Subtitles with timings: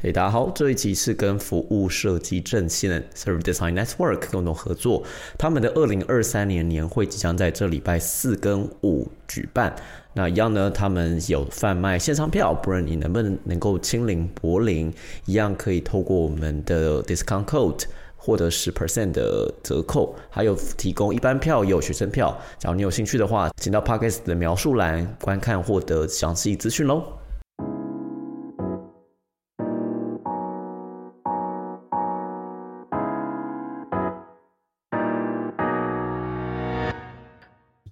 [0.00, 5.02] 嘿，大家好，这一期是跟服务设计阵线 Service Design Network 共同合作，
[5.36, 9.74] 他们的二零二三年年会即将在这礼拜四跟五举办。
[10.12, 14.94] 那一样呢，他们有贩卖线上票，不论你能不能能够亲临柏林，
[15.26, 17.82] 一样可以透过我们的 discount code
[18.16, 22.40] 获得十 percent 的折扣，还有提供一般票也有学生票。
[22.56, 27.17] 假如你有兴趣的话，请到 podcast 的描述栏观看获得详细资讯喽。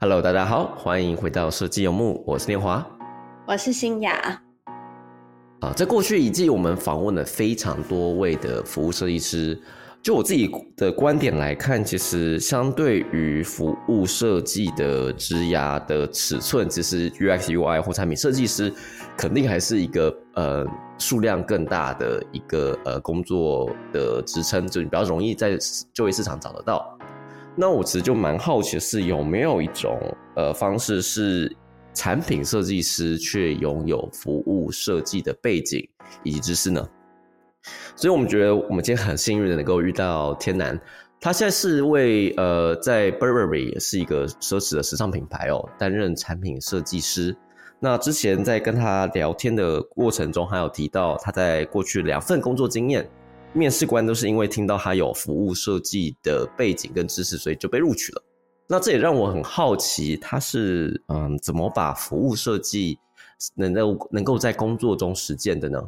[0.09, 2.87] Hello，大家好，欢迎回到设计游牧，我是念华，
[3.45, 4.41] 我是新雅。
[5.59, 9.60] 啊，在过去一季，我们访问了非常多位的服务设计师。
[10.01, 18.73] 就我自己的观点来看，其实相对于服务设计的枝芽的尺寸，其实 UX UI 或产品设计师
[19.16, 20.65] 肯定还是一个呃
[20.98, 25.59] 数量更大的一个呃工作的支撑，就比较容易在
[25.93, 26.96] 就业市场找得到。
[27.57, 29.99] 那我其实就蛮好奇是，有没有一种
[30.37, 31.51] 呃方式是
[31.95, 35.88] 产品设计师却拥有服务设计的背景
[36.23, 36.87] 以及知识呢？
[37.96, 40.79] 所以我们觉得我们今天很幸运的能够遇到天南，
[41.18, 47.34] 他现在是为呃在 Burberry 也是一个奢侈的时尚品牌哦，担任产品设计师。
[47.80, 53.09] 那之前在跟他聊天的过程中，还有提到他在过去两份工作经验。
[53.57, 58.23] 面试官都是因为听到他有服务设计的背景跟知识，所以就被录取了。
[58.68, 62.99] 那这也让我很好奇，他是嗯怎么把服务设计
[63.54, 65.81] 能够能够在工作中实践的呢？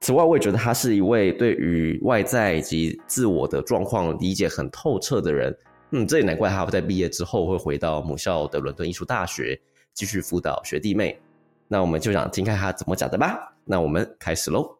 [0.00, 5.56] 此外，我也觉得他是一位对于外在以及自我的状况理解很透彻的人。
[5.90, 9.60] 嗯，这也难怪他在毕业之后会回到母校的伦敦艺术大学
[9.92, 11.20] 继续辅导学弟妹。
[11.66, 13.56] 那我们就想听看他怎么讲的吧。
[13.64, 14.78] 那我们开始喽。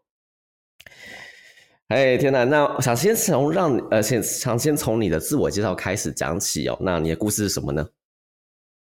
[1.89, 2.44] 哎，天呐！
[2.44, 6.77] 那想先从让呃，先想先从你的自我介绍开始讲起哦。
[6.83, 7.89] 那你的故事是什么呢？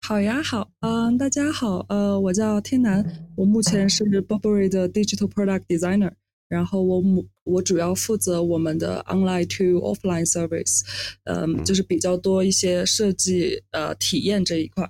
[0.05, 3.03] 好呀，好，嗯，大家好，呃，我叫天南，
[3.35, 6.11] 我目前是 Burberry 的 Digital Product Designer，
[6.47, 10.81] 然后我母我主要负责我们的 Online to Offline Service，
[11.23, 14.87] 嗯，就是比较多一些设计呃体验这一块。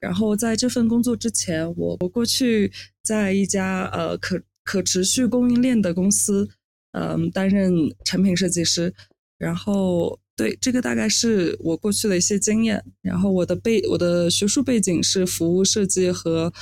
[0.00, 2.72] 然后在这份工作之前，我我过去
[3.04, 6.50] 在一家呃可可持续供应链的公司。
[6.94, 7.72] 嗯，担任
[8.04, 8.94] 产品设计师，
[9.36, 12.84] 然后对这个大概是我过去的一些经验。
[13.02, 16.52] 然后我的背我的学术背景是服务设计和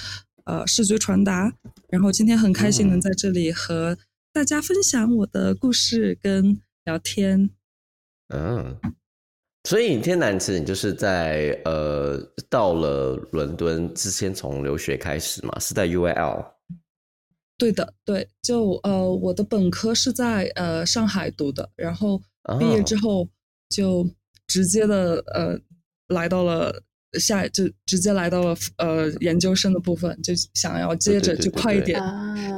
[0.44, 1.52] 呃视觉传达。
[1.88, 3.98] 然后今天很开心能在这里和
[4.32, 7.50] 大家分享我的故事跟聊天。
[8.34, 8.74] 嗯，
[9.68, 12.18] 所以天南其实你就是在呃
[12.48, 16.46] 到了伦敦之前从留学开始嘛，是在 UAL。
[17.62, 22.20] 对的，对，就呃，我的本科是在呃上海读的，然后
[22.58, 23.28] 毕业之后
[23.68, 24.04] 就
[24.48, 25.56] 直接的呃
[26.08, 26.82] 来到了
[27.20, 32.00] 下，就直接来到了呃研究生的部分，就想要接着就快一点，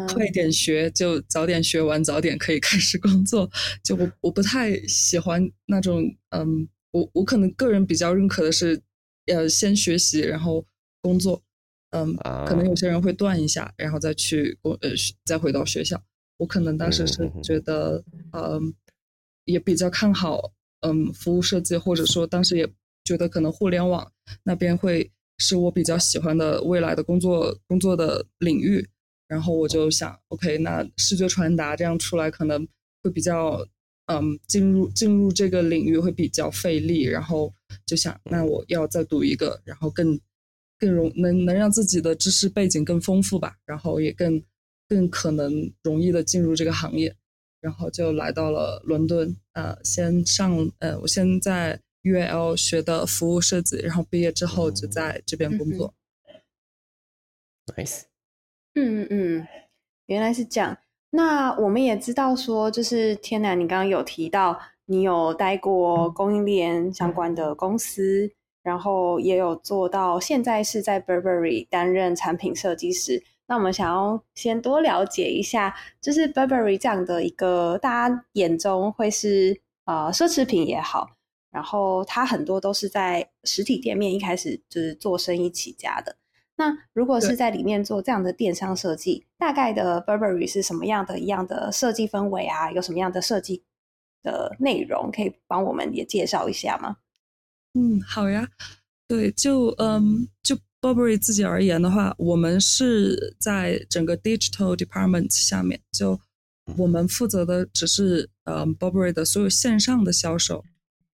[0.09, 3.51] 快一点学，就早点学完，早点可以开始工作。
[3.83, 8.81] 就我我不太喜欢那种，嗯，我我可能个人比较认可的是，
[9.27, 10.65] 呃，先学习然后
[11.03, 11.43] 工作。
[11.95, 14.91] 嗯，可能有些人会断一下，然后再去工呃，
[15.25, 16.03] 再回到学校。
[16.39, 18.75] 我可能当时是觉得，嗯，
[19.45, 22.69] 也比较看好，嗯，服务设计，或者说当时也
[23.05, 24.11] 觉得可能互联网
[24.43, 28.85] 那边会是我比较喜欢的未来的工作工作的领域。
[29.29, 32.67] 然后我就想，OK，那视觉传达这样出来可能
[33.05, 33.65] 会比较，
[34.07, 37.05] 嗯，进入进入这个领域会比较费力。
[37.05, 37.55] 然后
[37.87, 40.21] 就想，那我要再读一个，然后更。
[40.79, 44.43] 更容能能让自己的知识背景更丰富吧，然后也更
[44.89, 47.15] 更可能容易的进入这个行业，
[47.61, 55.95] 然后就来到了伦敦，呃，先上呃，我先在 UAL 学的服务设计，然后毕业之后就在这边工作。
[57.77, 58.03] Nice。
[58.75, 59.49] 嗯嗯嗯，
[60.07, 60.77] 原来是这样。
[61.11, 68.31] 那我们也知道说，就是天南，你刚刚有提到你有待过供应链相关的公司。
[68.65, 73.23] 然后也有做到，现在是在 Burberry 担任产品设计师。
[73.47, 81.11] 那我们想要先多了解一下，就是 Burberry 这样的一个大家眼中会是呃奢侈品也好，
[81.51, 86.17] 然后它很多都是在实体店面一开始就是做生意起家的。
[86.57, 92.71] 那如果是在里面做这样的电商设计，大概的 Burberry 是什么样的一样的设计氛围啊？
[92.71, 93.63] 有什么样的设计
[94.23, 96.97] 的内容可以帮我们也介绍一下吗？
[97.75, 98.49] 嗯，好呀，
[99.09, 106.21] 对，就嗯，就 Burberry 自己而言的话，我们是在整个 digital department 下面，就
[106.77, 110.65] 我们负责的只是呃 Burberry 的所有线上的销售，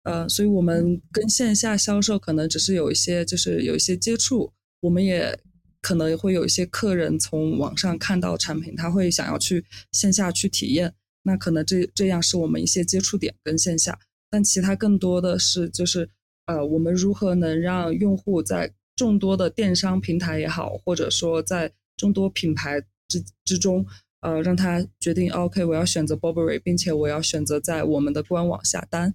[0.03, 5.41] 呃，所以我们跟线下销售可能只是有一些就是有一些接触，我们也
[5.81, 10.93] 可能会有一些客人从网上看到产品，他会想要去线下去体验，
[11.23, 13.99] 那可能这这样是我们一些接触点跟线下，
[14.29, 16.11] 但其他更多的是就是
[16.51, 23.87] 呃，我们如何能让用户在众多的电商平台也好，或者说在众多品牌之之中。
[24.23, 29.15] 呃，让他决定，OK，我要选择 Burberry，并且我要选择在我们的官网下单。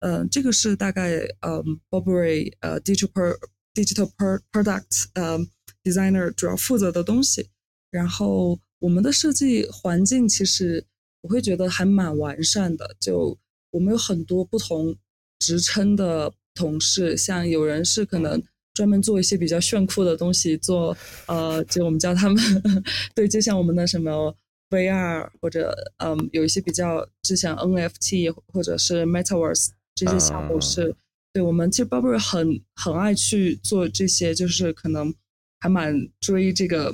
[0.00, 3.36] 嗯，这个是大概呃 Burberry 呃 digital
[3.74, 4.10] digital
[4.50, 5.38] product 呃
[5.84, 7.50] designer 主要负责的东西。
[7.90, 10.86] 然后我们的设计环境其实
[11.20, 13.36] 我会觉得还蛮完善的，就
[13.72, 14.96] 我们有很多不同
[15.38, 18.42] 职称的同事，像有人是可能
[18.74, 22.36] 专门做一些比较炫酷的东西，做呃，就我们叫他们
[23.14, 24.36] 对，就像我们的什么。
[24.68, 30.92] VR 或者嗯，有一些比较就像 NFT 或者是 Metaverse 这些项目是，
[31.32, 35.14] 对我们其实 Burberry 很很爱去做这些，就是可能
[35.60, 36.92] 还蛮追这个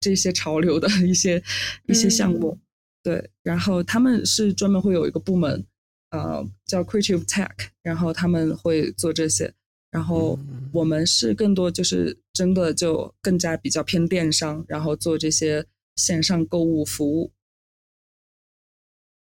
[0.00, 1.40] 这些潮流的一些
[1.86, 2.58] 一些项目。
[3.04, 5.64] 对，然后他们是专门会有一个部门，
[6.12, 7.50] 呃，叫 Creative Tech，
[7.82, 9.52] 然后他们会做这些，
[9.90, 10.38] 然后
[10.72, 15.66] 我们是更多就是真的就更加比较偏电商，然后做这些。
[15.94, 17.32] 线上购物服务，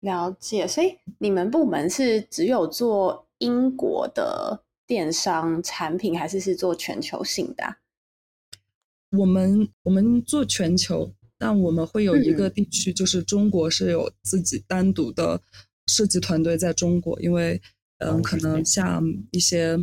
[0.00, 0.66] 了解。
[0.66, 7.76] 所以你们部门是只有做英国的电商产品，还是是做全球性的？
[9.10, 15.42] 我们我们做全球，但我们会有一个地区，就是中国是有自己单独的
[15.86, 17.60] 设计团队在中国，因为
[17.98, 19.76] 嗯，可能像一些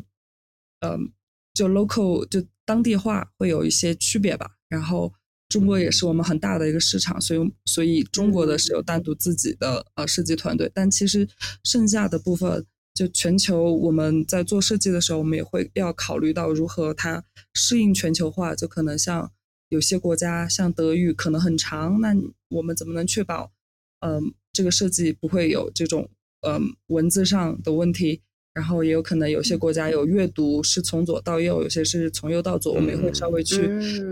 [0.79, 1.11] 嗯，
[1.53, 5.13] 就 local 就当地化会有一些区别吧，然后。
[5.51, 11.27] 中国也是我们很大的一个市场，所以所以中国的是有单独自己的呃设计团队，但其实
[11.65, 17.21] 剩下的部分就全球我们在做设计的时候，我们也会要考虑到如何它
[17.53, 19.29] 适应全球化，就可能像
[19.67, 22.15] 有些国家像德语可能很长，那
[22.47, 23.51] 我们怎么能确保
[23.99, 26.09] 嗯这个设计不会有这种
[26.47, 28.21] 嗯文字上的问题？
[28.53, 33.65] 然后也有可能有些国家有阅读是从左到右，有些是从右到左，我们也会稍微去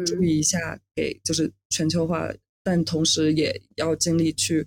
[0.06, 2.32] 注意一下，给就是全球化，
[2.64, 4.66] 但同时也要尽力去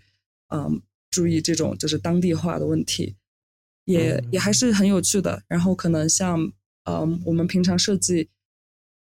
[0.49, 3.17] 嗯注意这种就是当地化的问题，
[3.87, 5.43] 也也还是很有趣的。
[5.49, 6.53] 然后可能像
[6.85, 8.29] 嗯我们平常设计，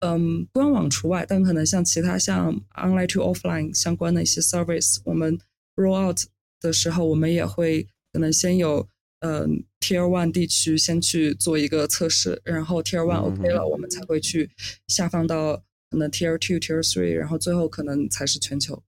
[0.00, 5.38] 嗯官网除外，但可能像其他像 online to offline 相关的一些 service，我们
[5.76, 6.20] roll out
[6.60, 8.88] 的时候，我们也会可能先有。
[9.22, 14.50] 嗯，Tier One 地区先去做一个测试，然后 Tier One OK 了，我们才会去
[14.88, 18.82] 下放到可能 Tier Two、Tier Three，然后最后可能才是全球。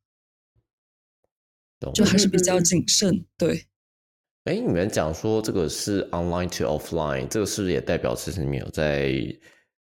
[1.92, 3.66] 就还是比较谨慎，对。
[4.44, 9.12] 哎，你们讲说这个是 Online to Offline，这个是不是也代表其实你们有在，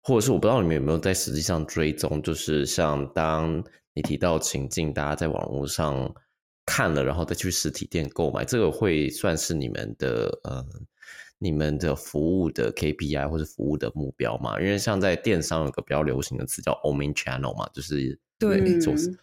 [0.02, 3.64] 或者是我不知道你们有没有在实际上追踪，就是像当
[3.94, 6.14] 你提到情境，大家在网络上。
[6.72, 10.66] 看了，然后再去实体店购买，这个会算是你们的呃，
[11.38, 14.58] 你们的服务的 KPI 或者服务的目标嘛？
[14.62, 18.64] 因为像在电商有个比较流行的词叫 Omni Channel 嘛，就是对，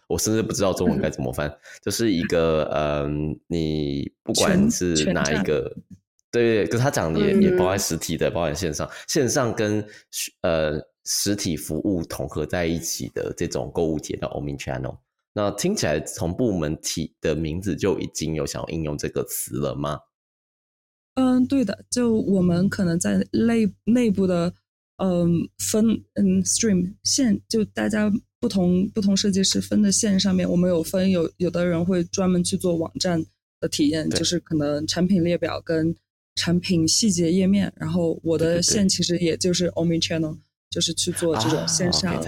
[0.07, 1.51] 我甚至不知道中文该怎么翻，
[1.81, 5.75] 就是一个嗯，你不管是哪一个，
[6.31, 9.83] 对对，可他讲的也也包含实体的，包含线上，线上跟
[10.43, 14.95] 呃实体服务统合在一起的这种购物节叫 Omni Channel。
[15.39, 19.97] 那听起来从部门体的名字就已经有想要应用这个词了吗？
[21.13, 24.53] 嗯，对的，就我们可能在内内部的
[24.97, 33.25] 嗯分嗯 stream 线，就大家不同不同设计师分的线上面，我们有分有有的人会专门去做网站
[33.61, 35.95] 的体验，就是可能产品列表跟
[36.35, 40.37] 产品细节页面，然后我的线其实也就是 Omni Channel，
[40.69, 42.21] 就是去做这种线上。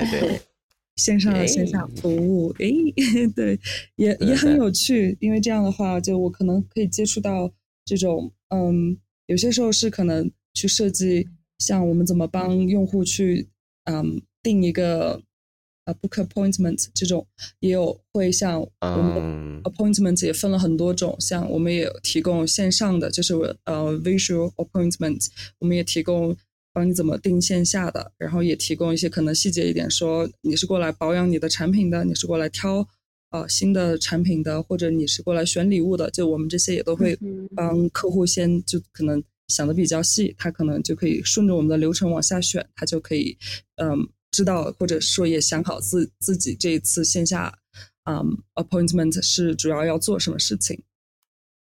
[1.01, 2.67] 线上线下服务，哎，
[3.35, 3.59] 对，
[3.95, 7.51] 也也很有趣，因为这样的话，就我可能可以接触到
[7.83, 11.27] 这种，嗯，有些时候是可能去设计，
[11.57, 13.47] 像我们怎么帮用户去，
[13.85, 15.23] 嗯，定一个
[15.85, 17.25] 啊 book appointment 这种，
[17.61, 25.25] 也有会像我们的 appointment 也分了很多种，像我们也提供线上的，就是呃 visual appointment，
[25.57, 26.37] 我们也提供。
[26.73, 32.87] 帮你怎么定线下的，然后也提供一些可能细节一点，说你是过来保养你的产品的，你是过来挑
[33.31, 37.17] 呃新的产品的，或者你是过来选礼物的，就我们这些也都会
[37.55, 43.37] 帮客户先就可能想的比较细，他可能就可以顺着我们的流程往下选，他就可以
[43.75, 47.59] 嗯知道或者说也想好自自己这一次线下
[48.05, 50.81] 嗯 appointment 是主要要做什么事情。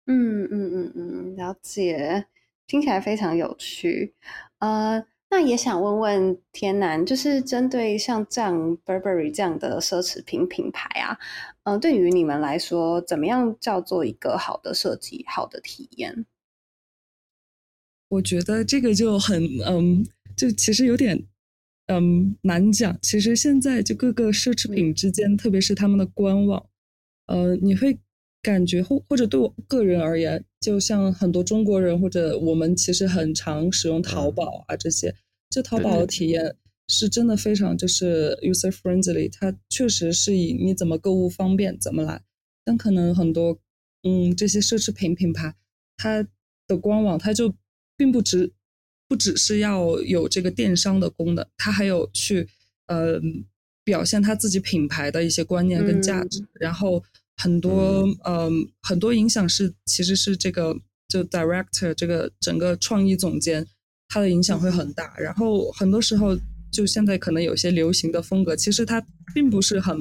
[0.08, 2.25] 嗯嗯嗯嗯，了解，
[2.68, 4.15] 听起来非常有趣。
[4.60, 11.18] 呃，那也想问问天南，就是针对像这样 Burberry 这样的奢侈品品牌啊，
[11.63, 16.25] 呃，对于你们来说，怎么样叫做一个好的设计、好的体验？
[18.10, 21.25] 我觉得这个就很嗯，就其实有点
[21.88, 22.98] 嗯难讲。
[23.01, 26.66] 其实现在就各个奢侈品之间，特别是他们的官网，
[27.28, 28.00] 呃，你会。
[28.41, 35.13] 感觉或或者对我个人而言，就像很多中国人或者我们其实很常使用淘宝啊这些，
[35.50, 36.55] 这淘宝的体验
[36.88, 42.22] 是真的非常就是 user friendly，它确实是以你怎么购物方便怎么来。
[42.63, 43.60] 但可能很多
[44.03, 45.53] 嗯这些奢侈品品牌，
[45.98, 46.25] 它
[46.65, 47.53] 的官网它就
[47.98, 48.53] 并不只
[49.10, 52.48] 不只是要有这个电商的功能，它还有去
[52.88, 53.19] 呃
[53.84, 57.03] 表现它自己品牌的一些观念跟价值，然后。
[57.41, 60.75] 很多嗯，很多影响是其实是这个
[61.08, 63.65] 就 director 这个整个创意总监
[64.10, 65.15] 他的影响会很大。
[65.17, 66.38] 然后很多时候
[66.72, 69.01] 就现在可能有些流行的风格，其实它
[69.34, 69.98] 并不是很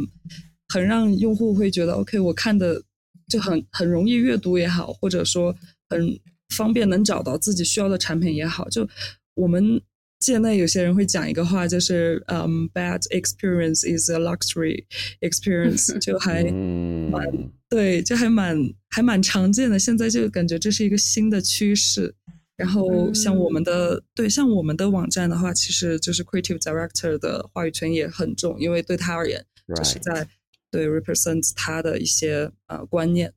[0.69, 2.83] 很让用户会觉得 OK，我看的
[3.29, 5.55] 就很很容易阅读也好，或者说
[5.89, 6.19] 很
[6.57, 8.89] 方便能找到自己需要的产品也好，就
[9.35, 9.81] 我们。
[10.21, 14.85] 界内有些人会讲一个话，就是嗯，bad experience is a luxury
[15.21, 17.25] experience， 就还蛮
[17.69, 18.59] 对，就还蛮
[18.89, 19.79] 还蛮常见的。
[19.79, 22.15] 现在就感觉这是一个新的趋势。
[22.57, 29.45] 然后像我们的对，像我们的网站的话，其实就是 creative director 的话语权也很重，因为对他而言，
[29.77, 30.27] 就是在
[30.69, 33.33] 对 represent 他的一些呃观念。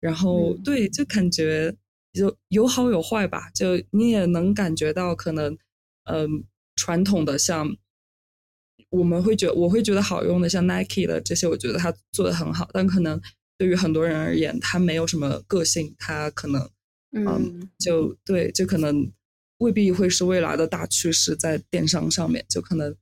[0.00, 1.72] 然后对，就感觉
[2.14, 5.56] 有有好有坏吧，就你也能感觉到可能。
[6.06, 6.44] 嗯，
[6.74, 7.76] 传统的像
[8.90, 12.68] 我们会觉，我会觉得好用的，像 Nike 的这些，我觉得它做的很好。
[12.72, 13.20] 但可能
[13.58, 16.68] 对于很多人而言，它没有什么个性，它可能
[17.12, 19.10] 嗯，就对，就可能
[19.58, 22.94] 未必会是未来的大趋势，在电商上面，就可能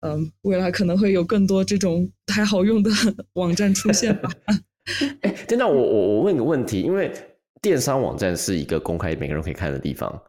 [0.00, 2.90] 嗯，未来可能会有更多这种不太好用的
[3.34, 4.30] 网站出现吧。
[5.20, 7.12] 哎，真的，我我我问个问题，因为
[7.60, 10.22] 电商网站是一个公开每个人可以看的地方。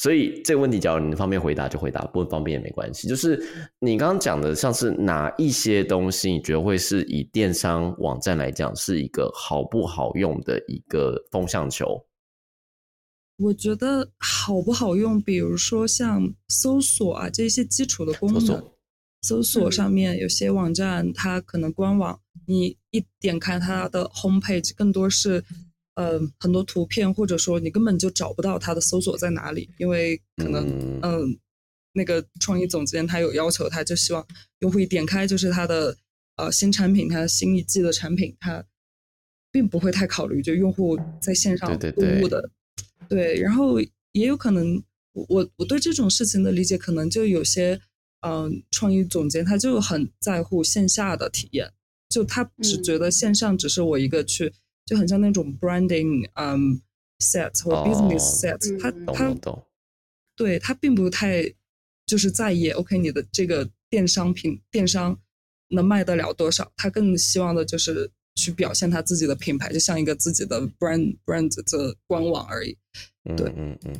[0.00, 3.06] 所以这个问题，假如你方便回答就回答，不方便也没关系。
[3.06, 3.38] 就是
[3.80, 12.02] 你刚刚讲的，像是哪一些东西，你觉得会是以电商网站来讲是一个好不好用的一个风向球？
[13.36, 18.72] 我觉得好不好用，比如说像搜索啊这些基础的功能，
[19.20, 25.44] 搜索上面有些网站它可能官网，你一点开它的 home page，更多是。
[25.94, 30.64] 嗯，很多图片，或者说你根本就找不到它的搜索在哪里，因为可能
[31.02, 31.38] 嗯，
[31.92, 34.26] 那个创意总监他有要求，他就希望
[34.60, 35.96] 用户一点开就是他的
[36.36, 38.64] 呃新产品，他新一季的产品，他
[39.50, 42.50] 并不会太考虑就用户在线上购物的，
[43.08, 43.80] 对，然后
[44.12, 44.82] 也有可能
[45.12, 47.78] 我我对这种事情的理解，可能就有些
[48.20, 51.70] 嗯创意总监他就很在乎线下的体验，
[52.08, 54.54] 就他只觉得线上只是我一个去。
[54.90, 56.80] 就很像那种 branding，嗯
[57.20, 59.32] ，set 或 business set，他他
[60.34, 61.44] 对他并不太
[62.04, 65.16] 就是在意，OK，你的这个电商品电商
[65.68, 66.72] 能卖得了多少？
[66.76, 72.76] 他更希望的就是去表现他自己的品牌，就像一个自己的 brand brand 的官网而已。
[73.36, 73.94] 对，嗯嗯。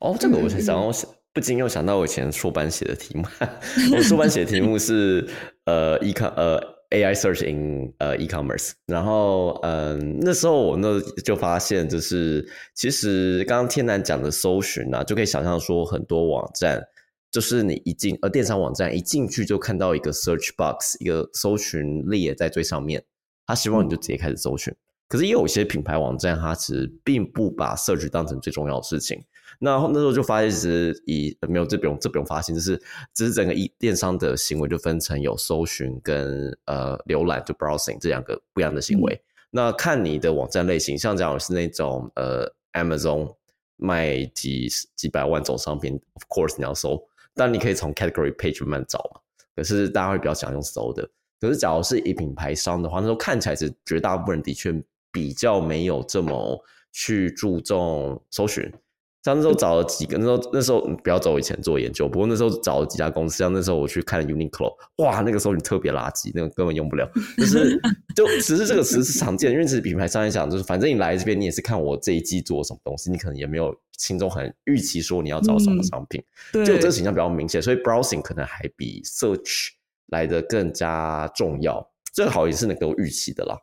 [0.00, 0.92] 哦，这个我想到，
[1.32, 3.24] 不禁又想到我以前硕班写的题目。
[3.96, 5.26] 我硕班写的题目是
[5.64, 6.73] 呃，e 看呃。
[6.90, 16.82] AI search in 呃 e-commerce，然后嗯那时候我那就发现就是其实刚刚天南讲的搜寻啊，就可以想象说很多网站
[17.30, 23.04] 就是你一进呃电商网站一进去就看到一个 search box 一个搜寻列在最上面，
[23.46, 24.74] 他希望你就直接开始搜寻。
[25.06, 29.22] 可是也有一些品牌网站，它其实并不把 search 当成最重要的事情。
[29.58, 32.80] 那那时候就发现，其实以没有这不用这不用发现，就是
[33.12, 39.20] 只是整个一电商的行为就分成有搜寻跟呃浏览就 browsing 这两个不一样的行为。
[39.50, 43.34] 那看你的网站类型，像这样是那种呃 Amazon
[43.76, 47.00] 卖几几百万种商品，of course 你要搜，
[47.34, 49.20] 但你可以从 category page 慢慢找嘛。
[49.54, 51.08] 可是大家会比较想用搜的。
[51.40, 54.74] 可是假如是以品牌商的话，那时候看起来是绝大部分人的确
[55.12, 56.58] 比较没有这么
[56.90, 58.72] 去注重搜寻。
[59.24, 67.10] 像那时候找了几个，那时候那时候不要走以前做研究，不过那时候找了几家公司，像那时候我去看 Uniqlo，哇，那个时候你特别垃圾，那个根本用不了。
[67.38, 67.80] 就是
[68.14, 79.68] 就只是这个词是常见，因为其实品牌商来讲，就是反正你来这边，你也是看我这一季做什么东西，你可能也没有心中很预期说你要找什么商品，就这个形象比较明显，所以 browsing 可能还比 search
[80.08, 83.58] 来的更加重要，最好也是能够预期的啦。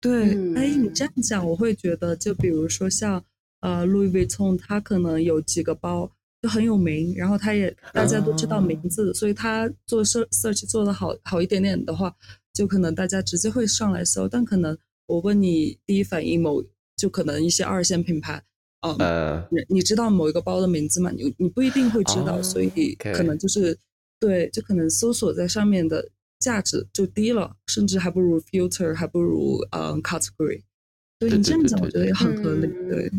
[0.00, 0.24] 对，
[0.56, 3.24] 哎，你这样讲，我会觉得，就比如说像
[3.66, 12.14] 呃，Louis Vuitton，它可能有几个包就很有名，然后它也大家都知道名字，所以它做 search search 做的好好一点点的话，
[12.52, 14.28] 就可能大家直接会上来搜。
[14.28, 16.62] 但可能我问你第一反应某，
[16.96, 18.42] 就可能一些二线品牌，
[18.82, 21.10] 呃，你知道某一个包的名字吗？
[21.10, 23.76] 你你不一定会知道，所以可能就是
[24.20, 26.08] 对，就可能搜索在上面的。
[26.38, 30.60] 价值就低了，甚至还不如 filter，还不如嗯 category。
[31.18, 32.66] 所以你这样讲，我觉得也很合理。
[32.90, 33.10] 对，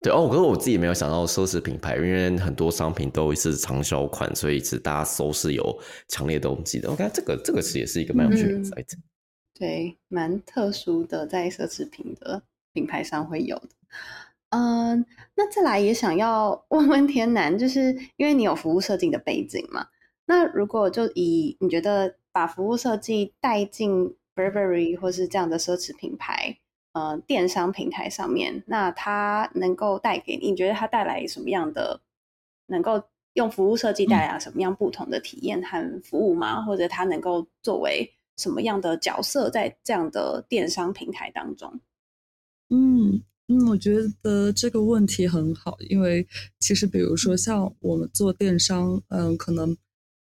[0.00, 0.28] 对哦。
[0.28, 5.78] 可是我自己没有想到奢侈品牌，因为很多商品都是畅销款，所以是大家搜是有
[6.08, 6.90] 强烈动机的。
[6.90, 8.96] 我看这个这个是也是一个蛮有趣的 i t
[9.54, 13.68] 对，蛮特殊的，在奢侈品的品牌上会有的。
[14.50, 19.88] 嗯，那再来也想要问问天南，就是因为你有服务设计的背景嘛？
[20.26, 22.14] 那如果就以你觉得。
[22.30, 26.56] 把服务设计带进 Burberry 或是这样的奢侈品牌，
[26.92, 32.00] 呃，电商平台上面，那它能够带给你，你觉得它带来什么样的，
[32.66, 33.00] 能够
[33.34, 36.62] 用服务设计带来什么样不同的体验和服务吗？
[36.62, 41.80] 或者它能够作为什么样的角色在这样的电商平台当中？
[42.70, 46.26] 嗯嗯，我觉得这个问题很好，因为
[46.58, 49.76] 其实比如说像我们做电商，嗯，可能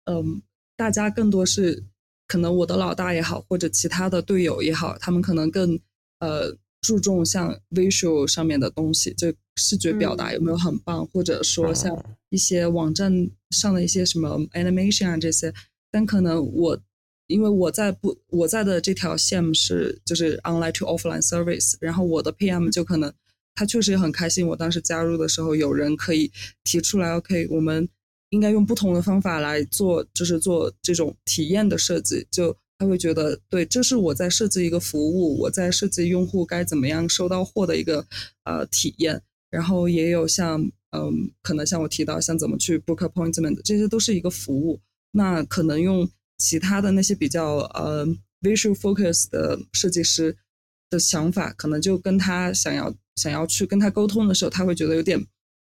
[0.05, 0.41] 嗯，
[0.77, 1.83] 大家更多是。
[2.25, 5.77] 可能我的老大也好，或者其他的队友也好，他们可能更
[6.23, 11.91] 呃注重像 visual 上面的东西，就视觉表达有没有很棒，或者说像
[12.29, 15.53] 一些网站上的一些什么 animation 啊这些。
[15.91, 16.79] 但可能我
[17.27, 23.13] 因为我在不我在的这条线是就是 online to offline service，然后我的 PM 就可能
[23.55, 24.47] 他确实也很开心。
[24.47, 26.31] 我当时加入的时候，有人可以
[26.63, 27.89] 提出来，OK，我们。
[28.29, 32.25] 应该用不同的方法来做，就是做这种体验的设计。
[32.31, 38.05] 就他会觉得，对，这是我在设计一个服务，我在设计用户该怎么样收到货的一个
[38.43, 39.21] 呃体验。
[39.49, 40.59] 然后也有像，
[40.91, 44.79] 嗯，可能像我提到，像怎么去 book appointment，这些都是一个服务。
[45.11, 48.03] 那可能用其他的那些比较呃
[48.41, 50.35] visual focus 的设计师
[50.89, 55.23] 的想法，可能就跟他想要想要去跟他沟通的时候，他会觉得有点。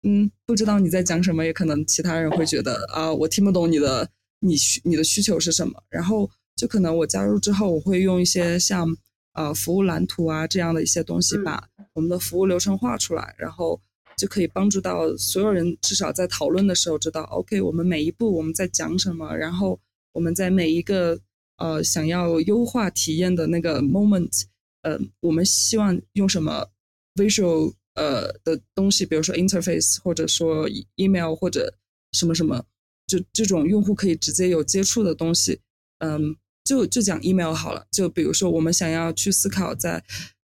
[0.04, 5.84] 嗯，不知道你在讲什么，也可能其他人会觉得啊，我听不懂你的，你需你的需求是什么？
[5.90, 8.88] 然后就可能我加入之后，我会用一些像
[9.34, 13.80] 呃服务蓝图啊这样的一些东西，把我们的服务流程画出来，然后
[14.18, 19.80] 就可以帮助到所有人，至少在讨论的时候知道，OK，我们每一步我们在讲什么，然后
[20.14, 21.20] 我们在每一个
[21.58, 24.44] 呃想要优化体验的那个 moment，
[24.82, 26.68] 呃，我们希望用什么
[27.16, 27.74] visual。
[27.96, 31.72] 呃的东西，比如说 interface，或者说 email，或者
[32.14, 32.66] 什么什么，
[33.06, 35.60] 就这种用户可以直接有接触的东西，
[36.00, 37.86] 嗯，就就讲 email 好了。
[37.92, 40.04] 就比如说我们想要去思考，在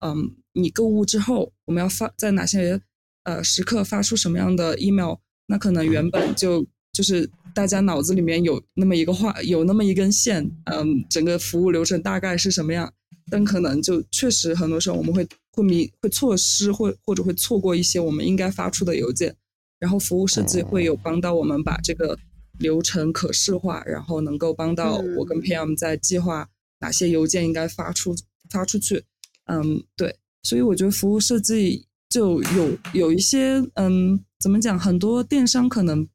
[0.05, 2.81] 嗯你购物之后，我们要发在哪些
[3.23, 5.15] 呃时刻发出什么样的 email，
[5.47, 12.93] 那可能原本就就是大家脑子里面有那么一个话，有那么一根线，嗯，整个服务流程大概是什么样，
[13.29, 15.27] 但可能就确实很多时候我们会。
[15.53, 19.35] 会迷会错失或或者会错过一些我们应该发出的邮件，
[19.79, 22.17] 然后服务设计会有帮到我们把这个
[22.61, 26.47] 流程可视化，然后能够帮到我跟 PM 在计划
[26.79, 28.15] 哪些邮件应该发出
[28.49, 29.03] 发出去。
[29.45, 34.79] 嗯，对，所以我觉得服务设计就有有一些嗯，怎么讲？
[34.79, 36.07] 很多电商可能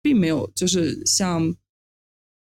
[0.00, 1.54] 并没有就是像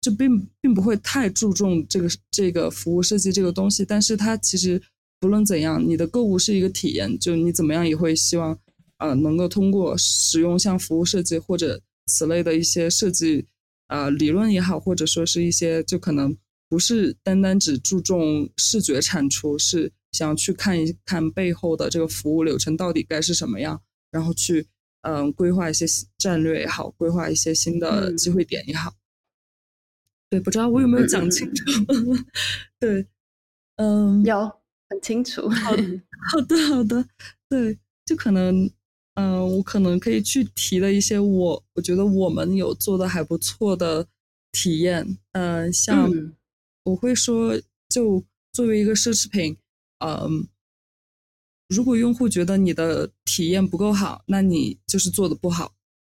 [0.01, 4.81] 就并并不会太注重这个这个服务设计这个东西，但是它其实。
[5.17, 8.59] 不论怎样，你的购物是一个体验，就你怎么样也会希望，
[8.97, 13.45] 呃，能够通过使用像服务设计或者此类的一些设计，
[13.87, 16.35] 呃，理论也好，或者说是一些就可能
[16.69, 24.67] 不是单单只注重视觉产出，是想去看一看背后的这个服务流程到底该是什么样，然后去
[25.01, 25.85] 嗯规划一些
[26.17, 28.93] 战略也好，规划一些新的机会点也好。
[30.29, 31.63] 对，不知道我有没有讲清楚？
[32.79, 33.05] 对，
[33.77, 34.51] 嗯，有。
[34.87, 35.83] 很清楚，好的，
[36.31, 37.03] 好的，好的，
[37.49, 38.69] 对，就可能，
[39.15, 44.07] 嗯，我可能可以去提的一些我，我觉得我们有做的还不错的
[44.51, 46.09] 体验，嗯，像
[46.83, 48.23] 我会说，就
[48.53, 49.57] 作为一个奢侈品，
[49.99, 50.47] 嗯，
[51.67, 55.73] 如果用户觉得你的体验不够好，那你就是做的不好，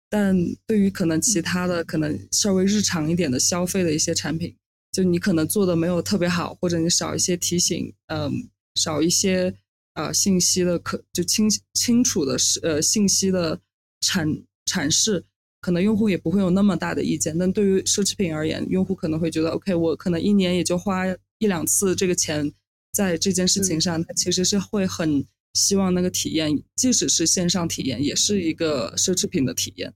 [0.08, 0.36] 但
[0.66, 4.54] 对于可能其他的可能稍微日常一点的消费的一些产品，
[4.92, 8.50] 就你可能做的没有特别好，或者你少一些提醒，嗯。
[8.76, 9.52] 少一些
[9.94, 13.60] 呃信息的可就清清楚的是呃信息的
[14.00, 15.24] 阐阐释，
[15.60, 17.36] 可能用户也不会有那么大的意见。
[17.36, 21.04] 但对于奢侈品而言，用户可能会觉得，OK，我可能一年也就花
[21.38, 22.52] 一两次这个钱，
[22.92, 25.24] 在这件事情上，他其实是会很
[25.54, 29.92] 希望那个体验，即使是线上体验，也是一个奢侈品的体验。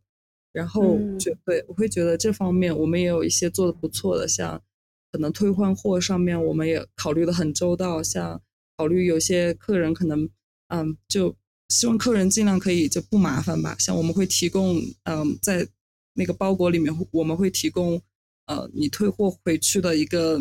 [0.52, 4.62] 然后就对我会觉得这方面我们也有一些做的不错的，像
[5.10, 8.40] 可能退换货上面我们也考虑的很周到，像
[8.76, 10.28] 考虑有些客人可能
[10.68, 11.34] 嗯就
[11.68, 15.66] 希望客人尽量可以就不麻烦吧，像我们会提供嗯在
[16.14, 18.00] 那个包裹里面我们会提供
[18.46, 20.38] 呃你退货回去的一个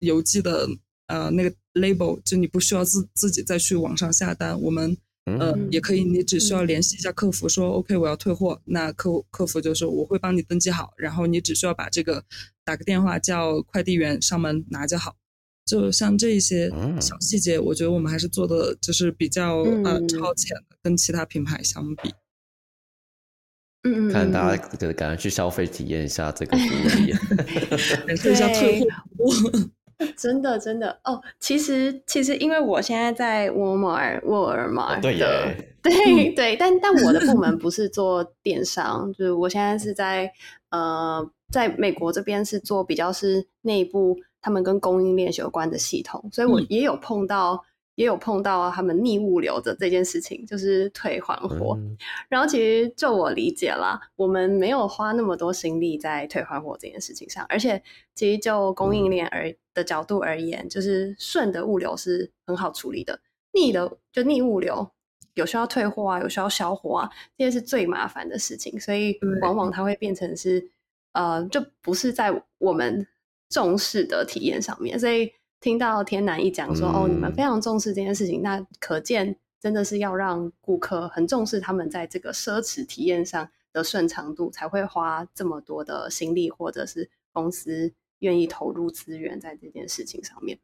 [0.00, 0.68] 邮寄的
[1.06, 4.96] 呃那个 label，就你不需要自自己再去网上下单，我们。
[5.26, 8.60] 呃，也可以，你只需要联系一下客服，说 OK，我要退货。
[8.64, 12.24] 那客客服就说我会帮你登记好，然后你只需要把这个
[12.64, 15.14] 打个电话叫快递员上门拿就好。
[15.70, 16.68] 就像这一些
[17.00, 22.08] 小细节，我觉得我们还是做的就是比较呃超前的，跟其他品牌相比。
[23.84, 27.18] 嗯嗯，看大家赶快去消费体验一下这个服务体验，
[28.06, 28.88] 感受一下退货。
[30.16, 31.22] 真的，真的哦。
[31.38, 35.18] 其实，其实，因为我现在在沃尔玛，沃尔玛对
[35.82, 40.30] 对对，但但我的部门不是做电商，就是我现在是在
[40.70, 47.64] 呃，在美国这边是做比较是内部他们跟供应链有关的系统，所以我也有碰到。
[47.96, 51.78] 也有碰到他们逆物流的这件事情，就是退还货。
[52.30, 57.82] 然后其实就我理解啦，我们没有花那么多心力在退还货这件事情上，而且
[58.14, 63.20] 其实就供应链而的角度而言，就是顺的物流是很好处理的，
[63.52, 64.88] 逆的就逆物流
[65.34, 70.70] 有需要退货啊，有需要销货啊，这些是最麻烦的事情，所以往往它会变成是
[71.12, 73.06] 呃，就不是在我们
[73.50, 75.30] 重视的体验上面，所以。
[75.62, 90.58] 听到天南一讲说哦，你们非常重视这件事情，那可见真的是要让顾客很重视他们在这个奢侈体验上的顺畅度，才会花这么多的心力，或者是公司愿意投入资源在这件事情上面，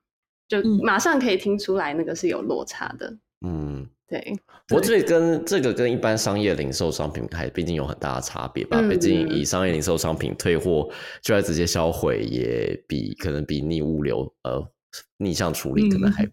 [0.48, 3.18] 就马上可以听出来那个是有落差的。
[3.46, 4.38] 嗯，对。
[4.68, 8.80] 不过这跟这个跟一般商业零售商品还毕竟有很大的差别吧？
[8.88, 10.88] 毕竟以商业零售商品退货
[11.22, 14.66] 就要直接销毁，也比可能比逆物流呃。
[15.18, 16.26] 逆向处理可能还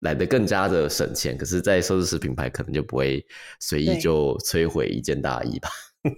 [0.00, 3.24] 来的更加的省钱，可是，在奢侈品牌可能就不会
[3.60, 5.68] 随意就摧毁一件大衣吧？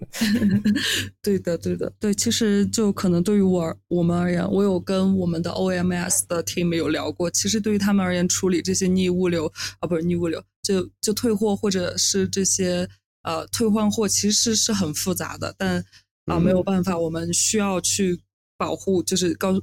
[1.21, 2.15] 对的，对的，对。
[2.15, 7.31] 其实就可能对于我我们而言，我有跟我们的 OMS 的 team 有聊过。
[7.31, 12.89] 其实对于他们而言，处理这些逆物流啊，不是逆物流，就就退货或者是这些
[13.23, 15.55] 呃退换货，其实是很复杂的。
[15.59, 15.85] 但
[16.27, 18.21] 啊，没有办法，我们需要去
[18.57, 19.63] 保护，就是告诉。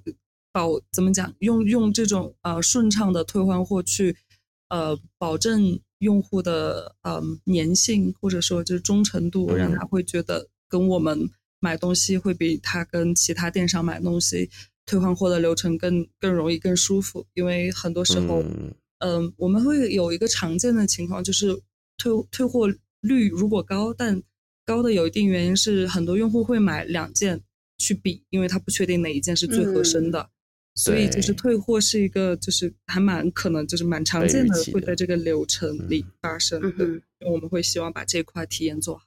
[0.51, 1.31] 保怎么讲？
[1.41, 4.17] 用用这种呃顺畅的退换货去
[4.69, 14.49] 呃保证用户的呃粘性，或者说就是忠诚度，让他会觉得跟我们买东西会比他跟其他电商买东西
[14.87, 17.27] 退换货的流程更更容易、更舒服。
[17.35, 18.43] 因为很多时候，
[18.99, 21.61] 嗯，我们会有一个常见的情况，就是
[21.97, 22.67] 退退货
[23.01, 24.21] 率如果高，但
[24.65, 27.41] 高的有一定原因是很多用户会买两件
[27.77, 30.29] 去比，因为他不确定哪一件是最合身的。
[30.75, 37.01] 所以就是退货是一个，就是还蛮可能，就是蛮常见的，会在这个流程里发生的。
[37.29, 39.03] 我们会希望把这块体验做好。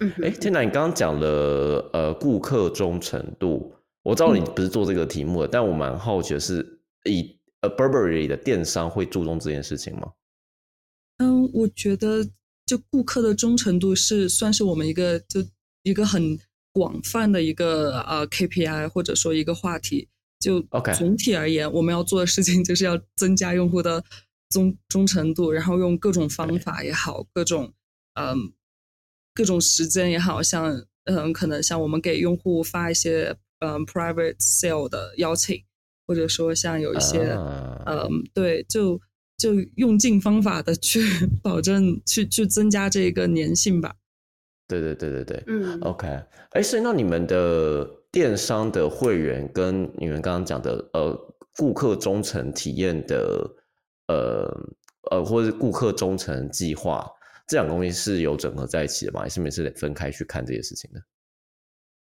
[0.00, 10.12] 嗯，哎，天呐，你刚刚讲了呃顾客忠诚度，我知道你不是做这个题目的，但我蛮好奇的是，以呃 Burberry 的电商会注重这件事情吗？
[11.18, 12.28] 嗯，我觉得
[12.66, 15.40] 就顾客的忠诚度是算是我们一个就
[15.82, 16.38] 一个很
[16.72, 20.08] 广泛的一个呃 KPI 或者说一个话题。
[20.40, 20.60] 就
[20.96, 24.02] 总体而言，我们要做的事情就是要增加用户的
[24.48, 27.72] 忠忠诚度，然后用各种方法也好，各种
[28.14, 28.52] 嗯
[29.34, 35.62] 各种时间也好像嗯可能像我们给用户发一些嗯 private sale 的邀请，
[36.06, 37.36] 或者说像有一些
[37.86, 39.00] 嗯对，就
[39.36, 41.00] 就用尽方法的去
[41.42, 43.96] 保证去去增加这个粘性吧。
[44.68, 46.06] 对对对对对，嗯，OK，
[46.50, 47.98] 哎，所以那你们的。
[48.12, 53.50] 电商的会员跟你们刚刚讲的呃顾客忠诚体验的
[54.08, 54.46] 呃
[55.10, 57.10] 呃或者是顾客忠诚计划
[57.48, 59.22] 这两个东西是有整合在一起的吗？
[59.22, 61.00] 还是每次得分开去看这些事情的？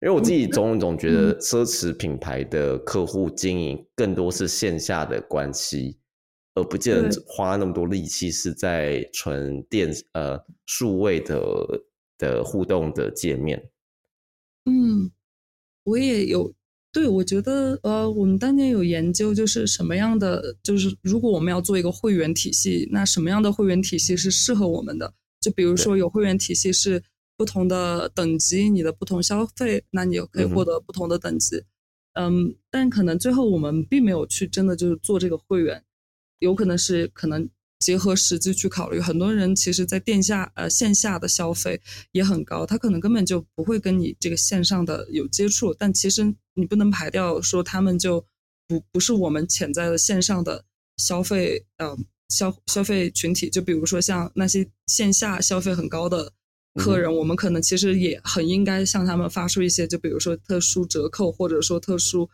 [0.03, 5.97] 因为我自己总总觉得奢侈品牌的客户经营更多是线下的关系，
[6.55, 11.41] 而不见得花那么多力气是在纯电呃数位的
[12.17, 13.71] 的互动的界面。
[14.65, 15.11] 嗯。
[15.85, 16.53] 我也有，
[16.93, 25.13] 对我觉得，呃，我们当年有研究，就是什么样的，就是如果我们要做一个会员体系，那什么样的会员体系是适合我们的？
[25.41, 27.03] 就比如说有会员体系是
[27.43, 31.61] 不同的等级，你的不同消费，那你可以获得不同的等级。
[32.13, 35.83] 嗯，但可能最后我们并没有去真的就是做这个会员，
[36.39, 39.01] 有可能是可能结合实际去考虑。
[39.01, 41.81] 很多人其实，在店下呃线下的消费
[42.13, 48.25] 也很高，他可能根本就不会跟你这个线上的有接触，但其实你不能排掉说他们就
[48.69, 50.63] 不不是我们潜在的线上的
[50.95, 51.97] 消费呃
[52.29, 53.49] 消消费群体。
[53.49, 56.31] 就比如说像那些线下消费很高的。
[56.75, 62.27] 客人，我们可能其实也很应该向他们发出一些，就比如说特殊折扣，或者说特殊，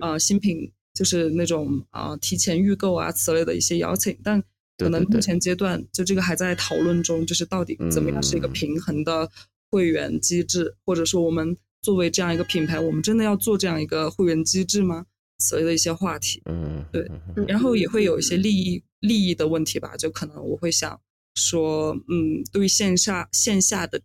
[0.00, 4.14] 呃，新品，就是那种啊提前预购啊此类的一些邀请。
[4.22, 4.42] 但
[4.76, 9.30] 可能目前阶段，就这个还在讨论中，就是到底怎么样是一个平衡的
[9.70, 15.06] 会员机制，或者说我们作为这样一个品牌，我们真的要做这样一个会员机制吗？
[15.38, 16.42] 此类的一些话题。
[16.44, 17.10] 嗯，对。
[17.46, 21.00] 然后也会有一些利益利益的问题吧，就可能我会想。
[21.36, 24.00] 说，嗯，对于线下线下的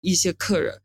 [0.00, 0.80] 一些客人，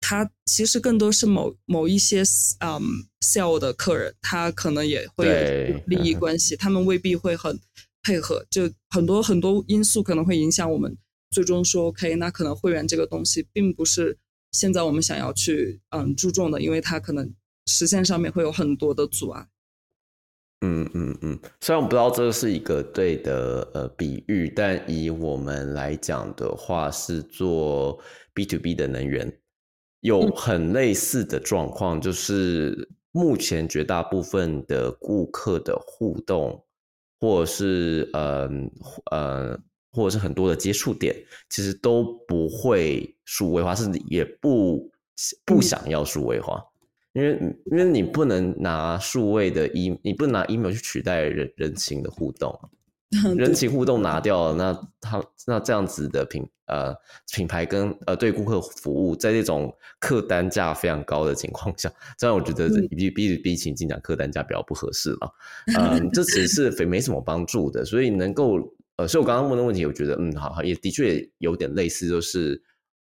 [0.00, 2.22] 他其实更多是某某一些
[2.60, 2.80] 嗯
[3.20, 7.60] sell 的客人，他可能也会有利益关系， 他们未必会很
[8.02, 10.96] 配合，就很多很多因素可能会影响我们
[11.30, 14.18] 最终说 OK，那可能会员这个东西并不是
[14.52, 17.34] 现在我们想要去嗯注重的，因为它可能
[17.66, 19.48] 实现上面会有很多的阻碍。
[20.64, 28.00] 嗯嗯嗯，虽然我不知道这个是一个对的呃比喻，但以我们来讲的话，是做
[28.32, 29.40] B to B 的能源，
[30.00, 36.64] 有很类似的状况，就是目前绝大部分的顾客的互动，
[37.18, 38.48] 或者是呃
[39.10, 39.58] 呃，
[39.90, 41.14] 或者是很多的接触点，
[41.50, 44.88] 其实都不会数位化，甚至也不
[45.44, 46.62] 不想要数位化。
[47.14, 52.58] 因为因为你不能拿数位的 e，你不能拿 email 去取代人人情的互动，
[53.36, 56.94] 人情互动拿掉了，那他那这样子的品呃
[57.34, 59.70] 品牌跟呃对顾客服务，在这种
[60.00, 65.34] 客单价非常高的情况下，这样我觉得比比比情境讲客单价比较不合适了，
[65.78, 68.56] 嗯，这只是非没什么帮助的，所以能够
[68.96, 72.62] 呃，所以我刚刚问的问题，我觉得嗯，好好也的确有点类似，就是。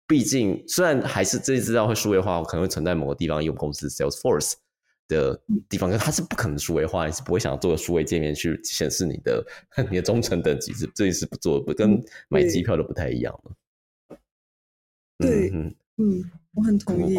[0.09, 4.53] 毕竟，虽然还是这些资料会数位化，可能会存在某个地方，因为公司 Salesforce
[5.09, 9.45] 的地方，可它是不可能数位化，你是不会想要做个数位界面去显示你的
[9.91, 14.17] 你的忠诚等级，是这也是不做，不跟买机票都不太一样了。
[15.19, 17.19] 对，嗯嗯，我很同意。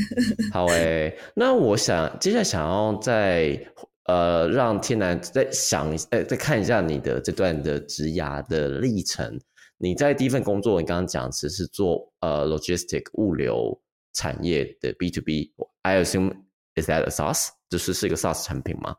[0.52, 3.58] 好诶，那我想接下来想要再
[4.04, 9.40] 呃让天南再想呃再看一下你的这段的职涯的历程。
[9.78, 13.78] 你在第一份工作，你刚刚讲只是做呃 logistic 物流
[14.14, 16.34] 产业的 B to B，I assume
[16.76, 18.96] is that a SaaS，就是是一个 SaaS 产品吗？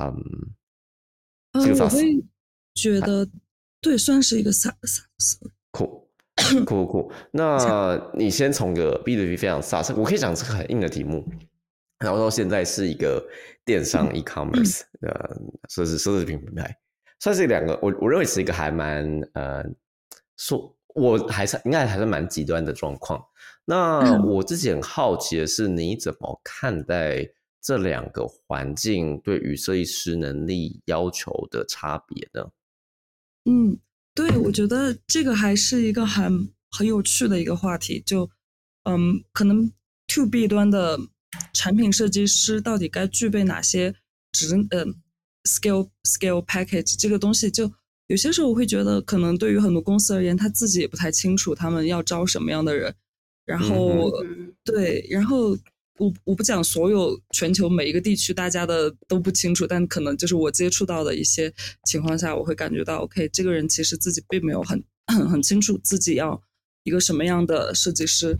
[0.00, 0.14] 嗯，
[1.54, 2.24] 这个 SaaS
[2.74, 3.26] 觉得
[3.80, 5.38] 对，算是一个 SaaS。
[5.72, 6.06] 酷
[6.66, 11.26] 酷酷，那你先从个 B to B 非常 SaaS，我可以讲这个很硬的题目，
[12.00, 13.26] 然后到现在是一个
[13.64, 15.10] 电商 e-commerce 呃
[15.70, 16.78] 奢侈奢侈品品牌，
[17.18, 19.64] 算是两个，我我认为是一个还蛮呃。
[20.38, 23.22] 说，我还是应该还是蛮极端的状况。
[23.66, 27.28] 那我自己很好奇的是，你怎么看待
[27.60, 32.50] 这两个环境对于设计师能力要求的差别呢？
[33.44, 33.78] 嗯，
[34.14, 38.00] 对，我觉得这个还是一个很很有趣的一个话题。
[38.00, 38.30] 就，
[38.84, 39.70] 嗯，可能
[40.06, 40.98] to B 端的
[41.52, 43.94] 产品设计师到底该具备哪些
[44.32, 44.94] 职，嗯
[45.44, 47.70] ，skill skill package 这个东西就。
[48.08, 52.94] 有些时候我会觉得，可能对于很多公司而言，他自己也不太清楚他们要招什么样的人。
[53.44, 54.10] 然后，
[54.64, 55.56] 对，然后
[55.98, 61.52] 我我不讲所有全球每一个地区大家的都不清楚，但可能就是我接触到的一些
[61.84, 66.42] 情况下，我会感觉到，OK，这个人其实自己并没有很很清楚自己要
[66.84, 68.36] 一个什么样的设计师。